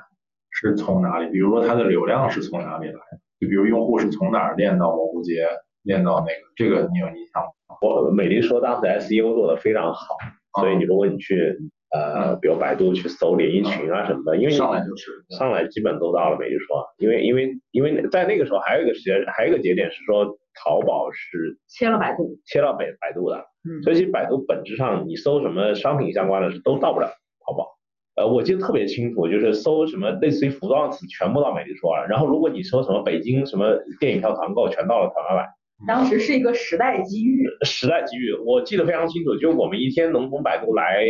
[0.53, 1.29] 是从哪里？
[1.33, 3.01] 比如说它的流量是从哪里来？
[3.41, 5.45] 就比如用户是从哪儿练到蘑菇街，
[5.83, 7.77] 练到那个，这个你有印象吗？
[7.83, 10.15] 我美丽说当时 SEO 做的非常好，
[10.61, 11.59] 所以你如果你去
[11.93, 23.45] 呃，比如百度去搜连衣裙啊什么的，因为上来就是上来基本都到了美丽说，因为因为因为在那个时候还有一个时间，还有一个节点是说淘宝是切了百度，切到百百度的，
[23.83, 27.09] 所以其实百度本质上你搜什么商品相关的是都到不了
[27.45, 27.78] 淘宝。
[28.19, 32.05] 呃，我记得特别清楚，就是搜什么类似于服装词，全部到美丽说了。
[32.09, 35.49] 然后如果你搜什么北京什么电影票团购，全到了淘八百。
[35.87, 37.49] 当时是一个时代机遇。
[37.65, 41.05] 时代机遇，我记得非常清楚，就我们一天能从百度来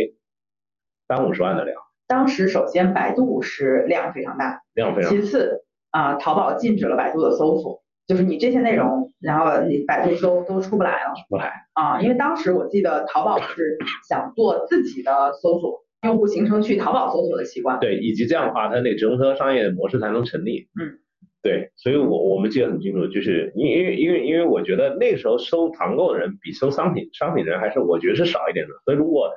[1.07, 1.75] 三五十万的量。
[2.07, 5.09] 当时首先百度是量非常大，量非常。
[5.09, 11.15] 其次啊，淘宝禁止了百度的搜索，就是你这些内容，然后你百度搜都出不来了。
[11.15, 11.51] 出不来。
[11.73, 15.83] 啊，因为当时我记得淘宝是想做自己的搜索。
[16.03, 20.67] 用户形成去淘宝搜索的习惯，对，以及这样的话，它那直通车商业模式才能成立。
[20.79, 20.99] 嗯，
[21.43, 28.73] 对，所以我我们记得很清楚，就是因因为因为因为我觉得那个时候收团购的人比收商品商品的人还是我觉得是少一点的。
[28.85, 29.29] 所以如果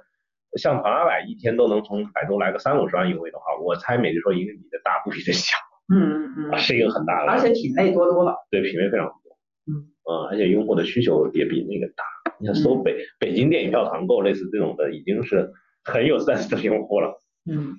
[0.59, 5.57] 像团八百一天都能从百度来个三五十万优惠的话，我猜美丽说一个比的大不比的小。
[5.93, 5.99] 嗯
[6.37, 8.37] 嗯嗯，是一个很大的，而且品类多多了。
[8.51, 9.37] 对，品类非常多。
[9.67, 12.05] 嗯嗯，而且用户的需求也比那个大。
[12.39, 15.51] 你看搜北北京电影票团购类似这种的，已经是
[15.85, 17.21] 很有 sense 的用户了。
[17.51, 17.77] 嗯，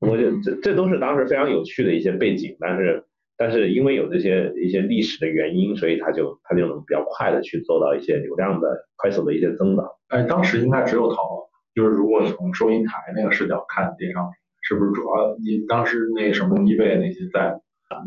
[0.00, 3.04] 我觉得这这都是当时非常有趣的一些背景，但是
[3.36, 9.86] 但是因为有这些一些历史的原因，所以他就他就能比较快的去做到一些流量的快速的一些增长。
[10.08, 14.30] 哎，当时应该只有淘宝，就是如果从收银台那个视角看电商
[14.62, 17.60] 是不是主要你当时那什么易贝那些在？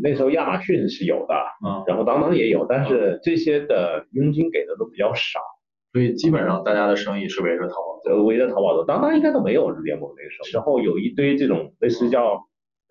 [0.04, 1.34] 那时候亚马逊是有的，
[1.66, 5.40] 嗯，然后当当也有，但是这些的佣金给的都比较少，
[5.92, 7.90] 所以基本上大家的生意是围着淘宝。
[8.10, 8.86] 呃，围着淘宝走。
[8.86, 12.40] 当当应该都没有日联盟那个时候，时候有一堆这种类似叫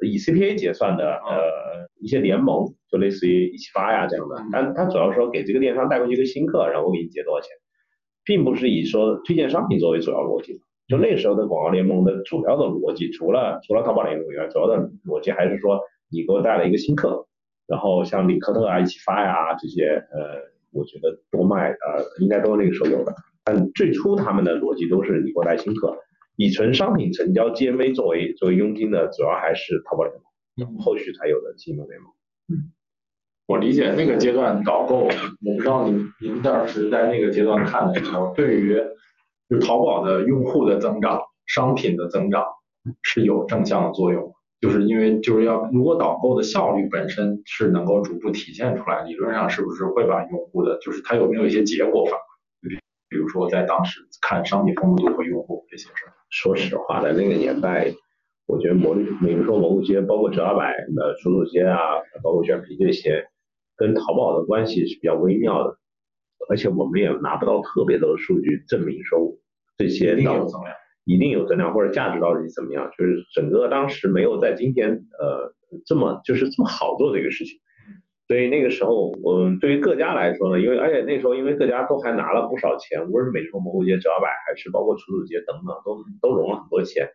[0.05, 7.51] 以 CPA 结算的呃一些联盟，就类似于一起发呀这样的，但它主要说给这个电商带过去一个新客，然后我给你结多少钱，
[8.25, 10.61] 并不是以说推荐商品作为主要逻辑。
[10.89, 15.81] 就那时候的广告联盟的主要的逻辑，除了除了淘宝联盟以外，主要的逻辑还是说
[16.11, 17.27] 你给我带了一个新客，
[17.67, 20.41] 然后像李科特啊、一起发呀这些，呃，
[20.73, 23.15] 我觉得多卖呃应该都是那个时候有的。
[23.45, 25.97] 但最初他们的逻辑都是你给我带新客，
[26.37, 30.15] 以纯商品成交 GMV 作为作为佣金的，主要还是淘宝联
[30.69, 32.11] 盟，后续才有的金融联盟。
[33.47, 35.11] 我理解那个阶段导购，我
[35.55, 38.79] 不知道您您当时在那个阶段看的时候，对于
[39.49, 42.45] 就淘宝的用户的增长、商品的增长
[43.01, 52.69] 是有正向的作用，就是因为就是要如果导购的效率本身是能够逐步体现出来，理论上是不是会把用户的就是他有没有一些结果反馈？
[52.69, 56.13] 比比如说在当时看商品丰富度和用户这些事儿。
[56.31, 57.95] 说实话，在那个年代，
[58.47, 61.79] 我觉得魔力，比如说蘑菇街，包括折二百的楚楚街啊，
[62.23, 63.25] 包括卷皮这些，
[63.77, 65.79] 跟淘宝的关系是比较微妙的，
[66.51, 69.39] 而且我们也拿不到特别多的数据证明说
[69.79, 70.75] 这些有增量。
[71.09, 75.55] 一定有增量或者价值到底怎么样，就是整个当时没有在今天呃
[75.87, 77.59] 这么就是这么好做这个事情。
[78.27, 87.09] 所以那个时候，我对于各家来说呢，因为而且那时候因为各家都还拿了不少钱，无论是美妆蘑菇街、折二百，还是包括楚楚街等等，都都融了很多钱。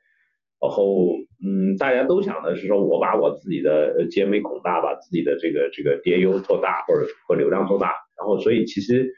[0.60, 1.14] 然后，
[1.46, 7.94] 嗯，大家都想的是说，我把我自己的呃 GMV 拱大，把自己的这个这个 DAU 做大，或者或流量做大。
[8.18, 9.14] 然后，所以其实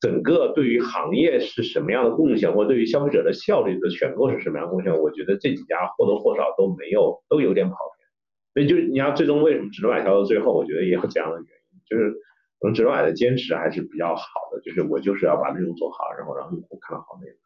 [0.00, 8.08] 整个对于行业是什么样的贡献，或对于消费者的效率的选购是什么样的贡献，我觉得这几家或多或少都没有，都有点跑偏。
[8.54, 12.10] 所以就是你要最终为什么只能买销到最后，我觉得也有这样的原因，就是
[12.58, 17.36] 可能只能买的坚持还是比较好的，就是我就是要把内容做好，然后让用户看到好内容。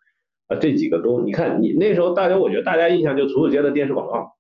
[0.47, 4.31] 啊，这几个都，你看你那时候大家，我觉得大家印象就楚楚街的电视广告，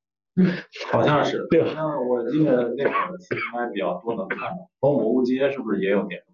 [0.92, 6.34] 好像是，对吧那我记得那会儿应该比较多能看到，包括蘑菇街是不是也有电视广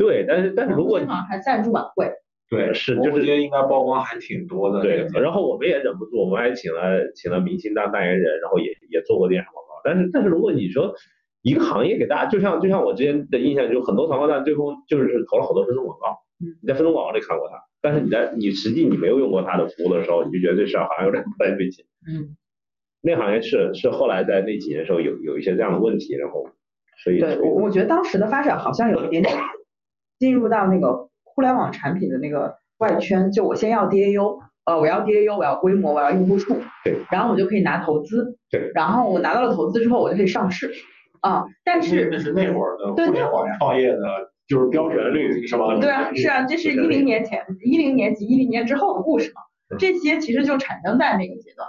[0.00, 2.10] 对，但是但是如果好像还赞助晚会，
[2.48, 4.80] 对，是就是蘑菇街应该曝光还挺多的。
[4.80, 9.78] 对这，个然后我们也忍不住，我们还请了请了明星当代言人，然后也也做过电视广告。
[9.84, 10.94] 但是但是如果你说
[11.42, 21.84] 一个行业给大家，就像就像我之前的印象，就很多广告站最后就是投了好多分钟广告，你在分钟广告里看过它，但是你在你实际你没有用过它的服务的时候，你就觉得这事儿好像有点不太对劲。
[22.08, 22.36] 嗯，
[23.02, 26.48] 那行业是是后来在那几年的时候有有一些这样的问题，然后
[27.04, 29.34] 所以对我我觉得当时的发展好像有一点点
[30.20, 40.70] 进入到那个互联网产品的那个外圈，就我先要 DAU，呃，我要 DAU，我要规模，我要用户数，对，然后我就可以拿投资，对，然后我拿到了投资之后，我就可以上市，
[41.22, 45.74] 啊，但是那是那会儿的对互联网创业的，就是标准率是吧？
[45.80, 49.40] 对啊，是啊，这是一零年前、一零年及一零年之后的故事嘛，
[49.78, 51.66] 这些其实就产生在那个阶段，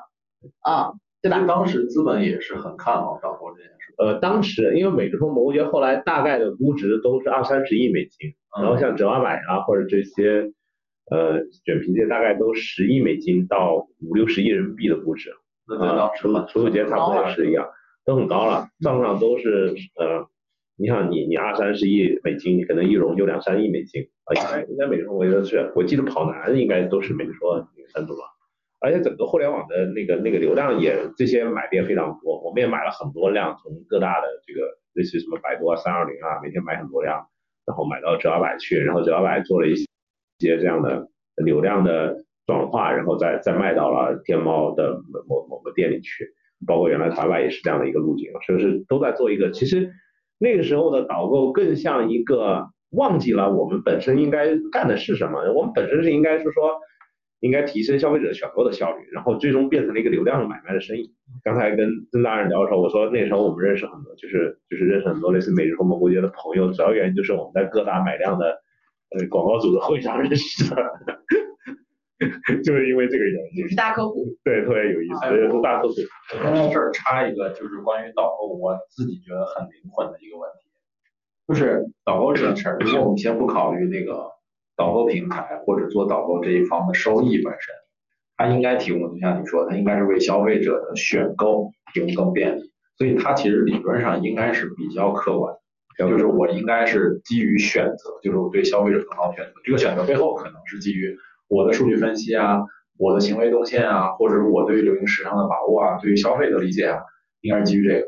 [0.60, 1.46] 啊，对吧？
[1.48, 3.81] 当时资本也是很看好导购这件事。
[3.98, 10.52] 呃，当时因为美妆蘑菇街后来大概的估值都是二三十亿美金，然后像折二百啊或者这些
[11.10, 15.30] 呃卷皮界大概都十亿美金到五六十亿人民币的估值，
[15.68, 17.68] 那在啊，楚当时很楚楚街差不多也是一样，
[18.06, 20.28] 都很高了，账上都是呃，
[20.78, 24.08] 你想你你二三十亿美金，你可能一融就两三亿美金。
[24.24, 28.24] 啊，应该应该美妆我觉得是，我记得跑男应该都是美说那个赞助吧。
[28.84, 37.24] 而且整个互联网的那个那个流量也这些买的也非常多，我们也买了很多量，从各大的这个类似什么百度啊、三二零啊，每天买很多量，
[37.68, 46.34] 然后买到折二百去，然后折二百做了一些这样的流量的转化，然后再再卖到了天猫的某某某个店里去，
[46.66, 49.92] 包括原来淘宝也是这样的一个路径，所以是都在做一个，其实
[50.40, 56.80] 那个时候的导购更像一个忘记了我们本身应该干的是什么，我们本身是应该是说。
[57.42, 61.14] 应该提升消费者选购的效率，然后最终变成了一个流量买卖的生意。
[61.44, 68.62] 刚才跟曾大人聊的时候，我说那时候我们认识很多，就是就是认识很多类似美日和蘑菇街的朋友，主要原因就是我们在各大买量的
[69.18, 70.76] 呃广告组的会上认识的，
[72.64, 73.68] 就是因为这个原因。
[73.68, 75.94] 是大客户，对，特别有意思，是大客户。
[76.72, 80.70] 这儿插一个，就是关于导购，我自己觉得很灵魂的一个问题，
[81.48, 84.30] 就是导购这个事儿，如果我们先不考虑那个
[84.76, 87.74] 导购平台或者做导购这一方的收益本身，
[88.38, 95.54] 它应该提供，就像你说，它应该是为消费者的选购提供更便利，所以它其实理论上应该是比较客观
[95.98, 101.16] 的，就是我应该是基于选择，就是我对消费者更好选择，这个选择背后可能是基于
[101.48, 102.62] 我的数据分析啊，
[102.98, 107.02] 我的行为动线啊，或者是我对于流行时尚的把握啊，对于消费的理解啊，
[107.42, 108.08] 应该是基于这个。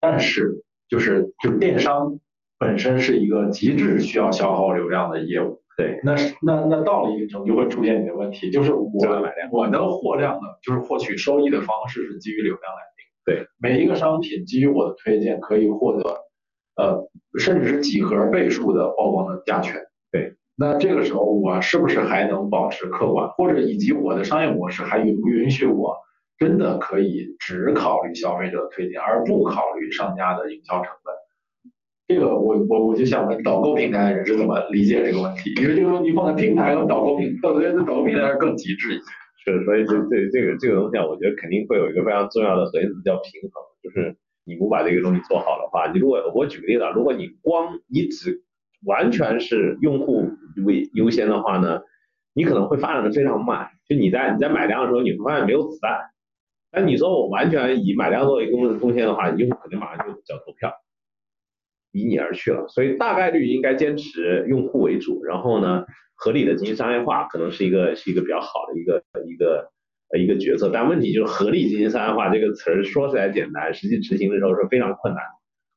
[0.00, 2.20] 但是就是就电商
[2.58, 8.90] 本身是一个极致需要消耗流量的业务，对，那是那那到了一定程度就会出现你的问题，就是我
[9.50, 13.04] 我的货量呢，就是获取收益的方式是基于流量来定。
[13.26, 16.02] 对，每一个商品基于我的推荐可以获得
[16.76, 19.74] 呃甚至是几何倍数的曝光的加权。
[20.10, 25.94] 对，那这个时候我是不是还能保持客观，或者以及我的商业模式还允不允许我
[26.38, 31.14] 真的可以只考虑消费者的推荐，而不考虑商家的营销成本？
[32.08, 35.52] 这个我我我就想问导购平台的人是怎么理解这个问题？
[35.60, 39.04] 因为这个问题放在平台和导购平，我觉得导购平台更极致一些。
[39.44, 48.42] 是，所以这这这个这个东西啊，我觉得肯定会有一个非常重要的核心词叫平衡，就是你不把这个东西做好的话，你如果我举个例子啊，如果你光你只
[48.84, 50.30] 完全是用户
[50.64, 51.80] 为优先的话呢，
[52.34, 53.68] 你可能会发展的非常慢。
[53.88, 55.98] 就你在你在买量的时候，你会发现没有子弹。
[56.70, 60.72] 但你说我完全以买量作为贡贡献的话，用户肯定马上就叫投票。
[61.96, 65.84] 离你而去了，所以大概率应该坚持用户为主，然后呢，
[66.14, 69.70] 合理的进行商业化可能是一个是一个比较好的一个一个
[70.18, 75.22] 一个决策，但问题就是合理进行商业化这个词儿说起来简单，实际执行的时候是非常困难。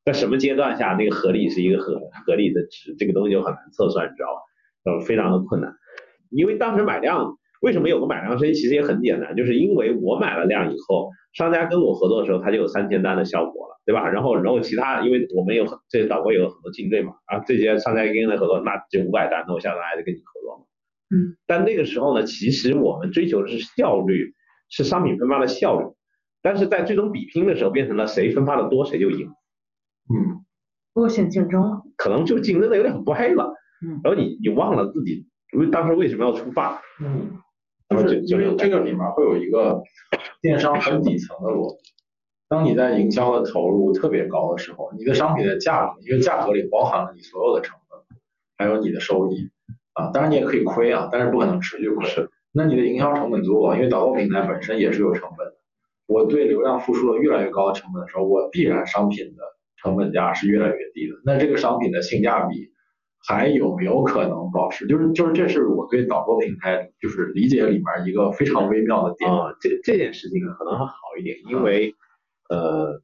[0.04, 4.92] 在什么阶段下那个合理是一个合合理的值，这个东西就很难测算，你知道吧？
[4.92, 5.74] 呃，非常的困难，
[6.30, 13.70] 因为当时买量为什么有个买量生意，其实也很简单，就是因为我买了量以后，商家跟我合作的时候，他就有三千单的效果了。
[13.86, 14.08] 对吧？
[14.08, 20.64] 然后，然后其他，因为我们有这些导播有很多竞对嘛，啊，这些商家跟他合作，那就五百单，那我下单还得跟你合作嘛。
[21.16, 21.34] 嗯。
[21.46, 24.34] 但那个时候呢，其实我们追求的是效率，
[24.68, 25.86] 是商品分发的效率，
[26.40, 29.26] 但是在最终比拼的时候，变成了谁分发的多谁就赢。
[30.14, 30.44] 嗯。
[30.94, 31.82] 恶性竞争了。
[31.96, 33.54] 可能就竞争的有点歪了。
[33.84, 33.98] 嗯。
[34.04, 35.26] 然后你你忘了自己
[35.58, 36.80] 为当时为什么要出发。
[37.02, 37.40] 嗯。
[37.90, 39.82] 就是因为这个里面会有一个
[40.40, 41.90] 电商很底层的逻辑。
[42.48, 47.98] 当你在营销的投入特别高的时候，你的商品的价格，因为价格里包含了你所有的成本，
[48.56, 49.50] 还有你的收益
[49.92, 52.08] 啊，当然你也可以亏啊，但是不可能持续亏。
[52.52, 55.54] 那你的营销成本足够，因为导购平台本身也是有成本的。
[56.06, 59.42] 我对流量付出了越来越高的成本的时候，我必然商品的
[59.76, 61.14] 成本价是越来越低的。
[61.24, 62.72] 那这个商品的性价比
[63.26, 64.86] 还有没有可能保持？
[64.86, 69.30] 就是就是这是我对导购平台就是理解里面一个非常微妙的点。
[69.30, 71.94] 啊，这这件事情可能还好一点，因为。
[72.50, 73.00] 呃，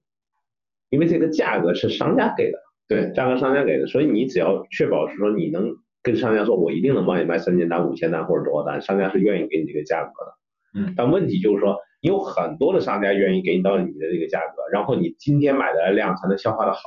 [0.90, 2.58] 因为这个价格是商家给的，
[2.88, 5.70] 对，价格商家给的，所以你只要确保是说你能
[6.02, 10.80] 跟商家说，我一定能帮你卖三千单、五千单或者多少单，商家是愿意给你这个价格的。
[10.80, 10.94] 嗯。
[10.96, 16.80] 但问题就是说，你有很多的商家愿意给你到你的这个价格，然后你今天买的量才能消化的好。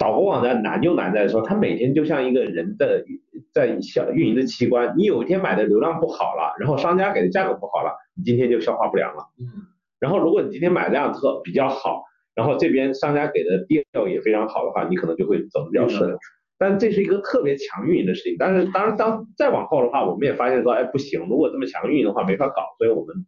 [0.00, 3.04] 导购网站难就难在说，它每天就像一个人的
[3.52, 9.24] 在小运营的器官，你有一天买的流量不好了，然后商家给的价格不好了，你今天就消化不良了。
[9.38, 9.68] 嗯。
[9.98, 16.16] 然后，如果你今天买量特比较好，然后这边商家给的调也非常好的话，你可能就会走的比较顺。
[16.58, 18.36] 但这是一个特别强运营的事情。
[18.38, 22.62] 但是，当然，当再往后的话，我们也发现说，哎，不行，如果这么强运营的话，没法搞。
[22.78, 23.26] 所以我们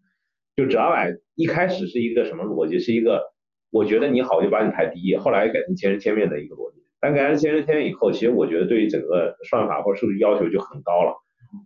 [0.56, 2.78] 就只要买一开始是一个什么逻辑？
[2.78, 3.31] 是一个
[3.72, 5.16] 我觉得你好，就把你排第一。
[5.16, 6.82] 后来改成千人千面的一个逻辑。
[7.00, 11.16] 但改成千人千面以后，其实我觉得对于整个算法或者数据要求就很高了。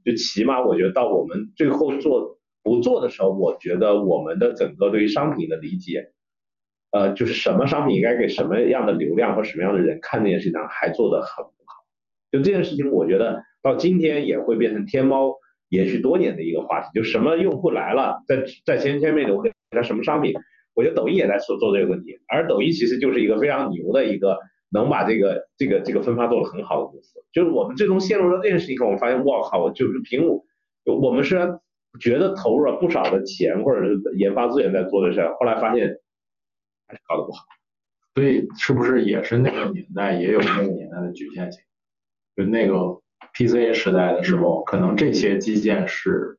[0.05, 2.35] 就起码我觉得到我们最后做。
[2.63, 6.11] 不做的时候，我觉得我们的整个对于商品的理解，
[6.91, 11.85] 呃，就是什么商品应该给什么样的流量或什么样的人看这件事情上还做得很不好。
[12.33, 15.37] 就这件事情，我觉得到今天也会变成天猫
[15.69, 16.89] 延续多年的一个话题。
[16.93, 20.35] 就什么用户来了，在在千人千面我给他什么商品，
[20.77, 22.21] 我觉得抖音也在做做这个问题。
[22.29, 24.39] 而抖音其实就是一个非常牛的一个
[24.71, 27.25] 能把这个这个这个分发做得很好的公司。
[27.33, 30.45] 就是我们最终陷入到这件事情后，我发现，我靠，就是凭我，
[30.85, 31.59] 我们虽然。
[31.99, 35.99] 觉得投入了不少的钱或者是研发资源在做的事儿，后来发现
[36.87, 37.47] 还是搞得不好。
[38.15, 41.63] 所以是不是也是那个年代也有那个年代的局限性？
[42.37, 43.01] 就那个
[43.33, 46.39] PC 时代的时候，可能这些基建是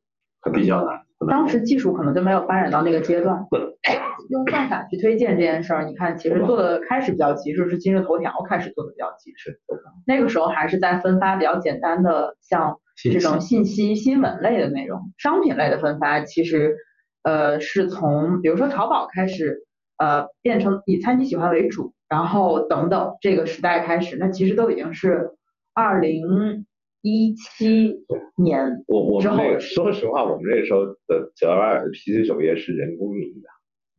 [0.54, 1.04] 比较难。
[1.26, 3.46] 当时技术可能就没有发展到那个阶段。
[4.30, 9.58] 用算法去推荐这件事儿，你看其实做的开始比较极致，是今日头条开始做的比较极致。
[10.06, 12.78] 那个时候还是在分发比较简单的像。
[13.00, 16.74] 这种信息新闻类的内容，商品类的分发其实
[17.22, 19.60] 呃是从比如说淘宝开始
[19.98, 25.30] 呃变成以餐你喜欢为主，然后等等这个时代开始，那其实都已经是
[25.74, 26.66] 二零
[27.08, 27.94] 一七
[28.36, 29.60] 年我我们那个。
[29.60, 33.48] 说实话，我们那时候的九二二的 PC 首页是人工运营的。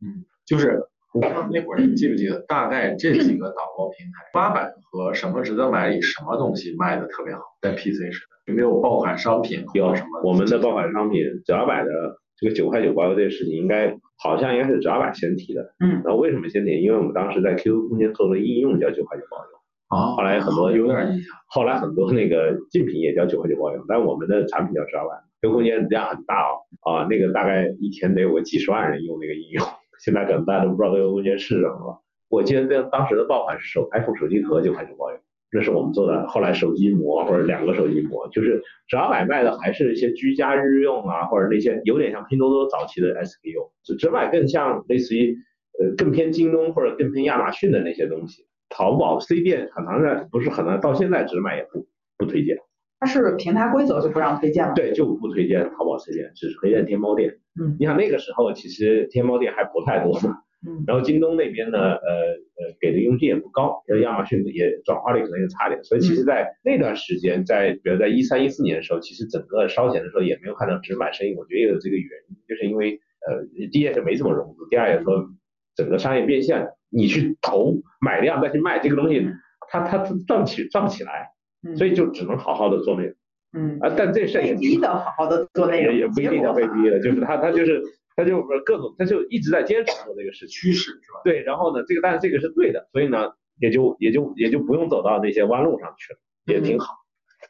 [0.02, 0.80] 嗯，就是
[1.20, 10.22] 那会儿你记不记得，大概这几个导购平台，八百和什么值得买里什么东西卖的特别好，在 PC 时代有没有爆款商品有什么？
[10.24, 11.90] 我们的爆款商品，只要买的
[12.38, 15.74] 这个九块九包邮这个事情，应该好像应该是只要买先提的。
[15.80, 16.00] 嗯。
[16.04, 16.80] 那为什么先提？
[16.80, 19.59] 因为我们当时在 QQ 空间做了应用叫九块九包邮。
[19.90, 20.16] 啊。
[20.16, 21.36] 后来很多有点印象。
[21.46, 25.10] 后来很多那个竞品也叫九块九包邮，但我们的产品叫只要买。
[25.42, 29.64] QQ 空间量很大哦，啊，那个大概一天得有个几十万人用那个应用。
[29.98, 32.00] 现在可能大家都不知道这个空间是什么了。
[32.28, 35.18] 我记得当当时的爆款是手 iPhone 手机壳九块九包邮，
[35.52, 36.28] 那是我们做的。
[36.28, 45.36] 后来手机膜或者两个手机膜，就是只要买卖的还是一些居家日用啊，或者那些有点像拼多多早期的 SKU，只只买更像类似于
[45.80, 48.46] 呃更偏京东或者更偏亚马逊的那些东西。
[48.70, 52.56] 淘宝 C 店很难的不是很难，到现在只买也不不推荐。
[52.98, 54.74] 它是平台规则就不让推荐了。
[54.74, 57.38] 对，就不推荐淘宝 C 店，只推荐天猫店。
[57.60, 57.76] 嗯。
[57.78, 60.38] 你想那个时候其实天猫店还不太多嘛。
[60.66, 60.84] 嗯。
[60.86, 75.26] 然后京东那边呢，呃呃给的佣金也不高，亚马逊也转化率可能也差点，所以其实在那段时间，在比如在一三一四年的时候，其实整个烧钱的时候也没有看到只买生意，我觉得也有这个原因，就是因为呃第一也是没怎么融资，第二也说
[75.74, 79.26] 整个商业变现，你去投买量再去卖这个东西，
[79.70, 81.30] 它它赚不起赚不起来。
[81.76, 83.14] 所以就只能好好的做内容，
[83.52, 87.82] 嗯啊，但这事也逼的好好的做内容，也不一定要被逼的，就是他他就是
[88.16, 91.20] 他就各种他就一直在坚持做这个事趋势是吧？
[91.22, 96.94] 对，然后呢，这个但是这个是对的，所以呢，也就也就也就不用走到那些弯路上去了，也挺好。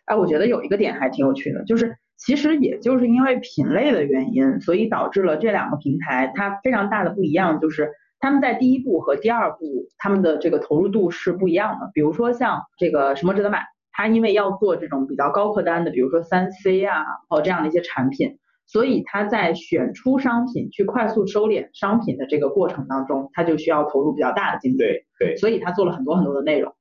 [0.07, 11.91] 哎，我觉得有一个点还挺有趣的，就是其实也就是因为品类的原因，所以导致了这两个平台它非常大的不一样，就是他们在第一步和第二步他们的这个投入度是不一样的。
[11.93, 13.65] 比如说像这个什么值得买。
[13.93, 24.79] 它因为要做这种比较高客单的，比如说三 C 啊，或这样的一些产品，所以它在选出商品去快速收敛商品的这个过程当中，它就需要投入比较大的精力。
[24.79, 25.37] 对对。
[25.37, 26.73] 所以它做了很多很多的内容，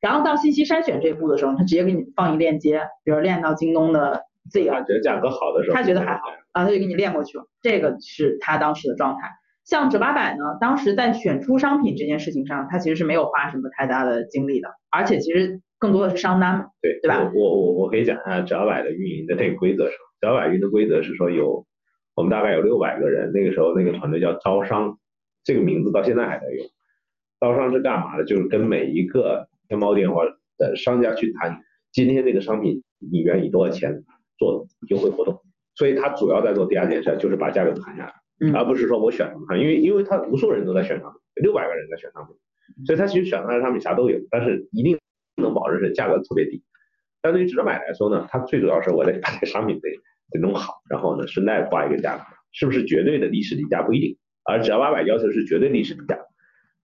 [0.00, 7.46] 然后到信息筛选这一步的时候，他直接给你放一链接，比如链到京东的 Z，觉得价格好的时候，他觉得还好啊，他就给你链过去了。
[7.62, 9.30] 这个是他当时的状态。
[9.66, 15.60] 像折八百呢，当时在选出商品这件事情上，他其实是没有花什么太大的精力的，而且其实。
[15.78, 17.30] 更多的是商单嘛，对对吧？
[17.34, 19.92] 我我我可以讲一下折八百的运营的这个规则是，
[20.22, 21.66] 折百运营的规则是说有
[22.14, 24.98] 我们大概有六百个人，那个时候那个团队叫招商，
[25.44, 26.66] 这个名字到现在还在用。
[27.38, 28.24] 招商是干嘛的？
[28.24, 30.24] 就是跟每一个天猫店或
[30.56, 31.60] 的商家去谈，
[31.92, 34.02] 今天这个商品你愿意多少钱
[34.38, 35.42] 做优惠活动。
[35.74, 38.14] 所以他主要在做第二件事，就是把价格谈下来，
[38.54, 42.36] 而不是说我选什么，因为因为他无数人都在选商品，六百个人在选商品，
[42.86, 44.98] 所以他其实选的商品啥都有，但是一定。
[45.38, 46.62] 不能保证是价格特别低，
[47.20, 49.90] 但对于值得买来说呢，它最主要是我得把这个商品得
[50.30, 56.18] 得弄好，然后呢顺带挂一个价格，是不是绝对的历史低价不一定，而只要八百要求是绝对历史低价，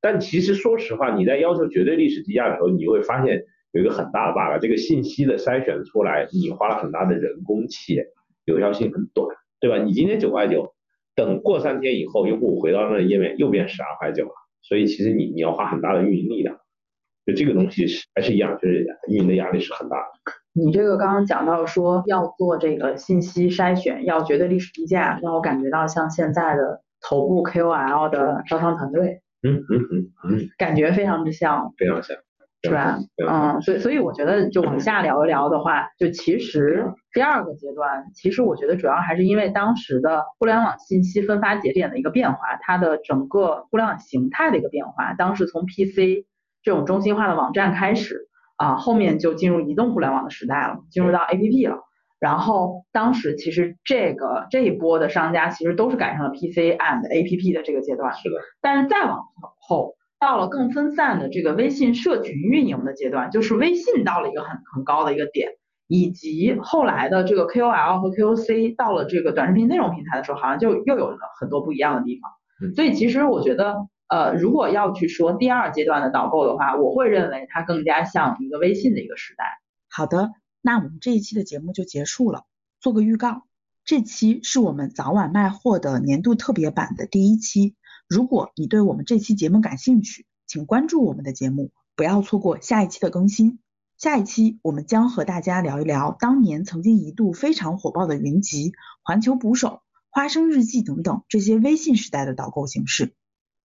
[0.02, 3.42] 但其实说实话，你在要求绝对历史低价的时候，你会发现
[3.72, 8.04] 有一个很大的 bug，这个信息的筛选出来，你花了很大的人工且
[8.44, 9.78] 有效性很短，对吧？
[9.78, 10.74] 你今天九块九，
[11.14, 14.32] 等过三天以后，用户回到那个页面又变十二块九了，
[14.62, 16.56] 所以其实你你要花很大的运营力量。
[17.24, 20.32] 就这个东西是还是一样，就是运营的压力是很大的。
[20.54, 29.22] 你这个刚刚讲到说要做这个信息筛选，要绝对历史低价，让我感觉到像现在的头部 KOL 的招商团队。
[29.42, 30.48] 嗯嗯嗯嗯。
[30.58, 31.72] 感觉非常之像。
[31.78, 32.16] 非常像。
[32.62, 32.98] 是吧？
[33.28, 45.12] 嗯，所以所以我觉得就往下聊一聊的话，就其实第二个阶段，其实我觉得主要还是因为当时的互联网信息分发节点的一个变化，它的整个互联网形态的一个变化。
[45.14, 46.24] 当时从 PC
[46.62, 51.78] 这种中心化的网站开始啊，后面就进入移动互联网的时代了，进入到 APP 了。
[52.20, 58.14] 然后当时其实这个这一波的商家其实都是赶上了 PC and APP 的这个阶段。
[58.14, 58.36] 是的。
[58.60, 59.18] 但是再往
[59.58, 65.48] 后，到了更分散的这个微信社群运营的阶段，就是微信到了一个很很高的一个点，
[65.88, 72.30] 以及后来的这个 KOL 和 KOC 到了这个短视频内容平台的时候，好像就又有了很多不一样的地方。
[72.76, 73.88] 所以其实我觉得。
[74.08, 79.44] 呃，如果要去说第二阶段的导购的话，我会认为它更加像一个微信的一个时代。
[79.88, 82.42] 好的，那我们这一期的节目就结束了。
[82.78, 83.44] 做个预告，
[83.86, 87.74] 这期是我们早晚卖货的年度特别版的第一期。
[88.12, 93.58] 如果你对我们这期节目感兴趣，请关注我们的节目，不要错过下一期的更新。
[93.96, 103.14] 下一期我们将和大家聊一聊当年曾经一度非常火爆的云集、环球捕手、花生日记等等这些微信时代的导购形式。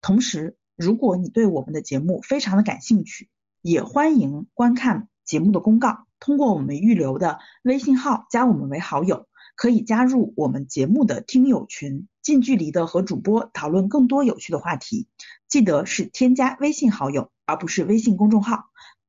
[0.02, 3.28] 同时，如果你对我们的节目非常的感兴趣，
[3.62, 9.28] 也欢迎观看节目的公告，通过我们预留的微信号加我们为好友，
[9.58, 15.08] 可以加入我们节目的听友群，近距离的和主播讨论更多有趣的话题。
[15.48, 18.66] 记得是添加微信好友，而不是微信公众号，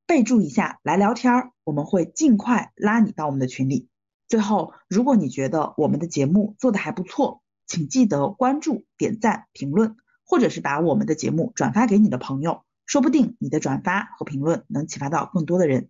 [0.06, 3.88] 备注一下来聊天儿，我们会尽快拉你到我们的群里。
[4.28, 15.88] 最后，如果你觉得我们的节目做的还不错，请记得关注、点赞、评论，或者是把我们的节目转发给你的朋友，说不定你的转发和评论能启发到更多的人。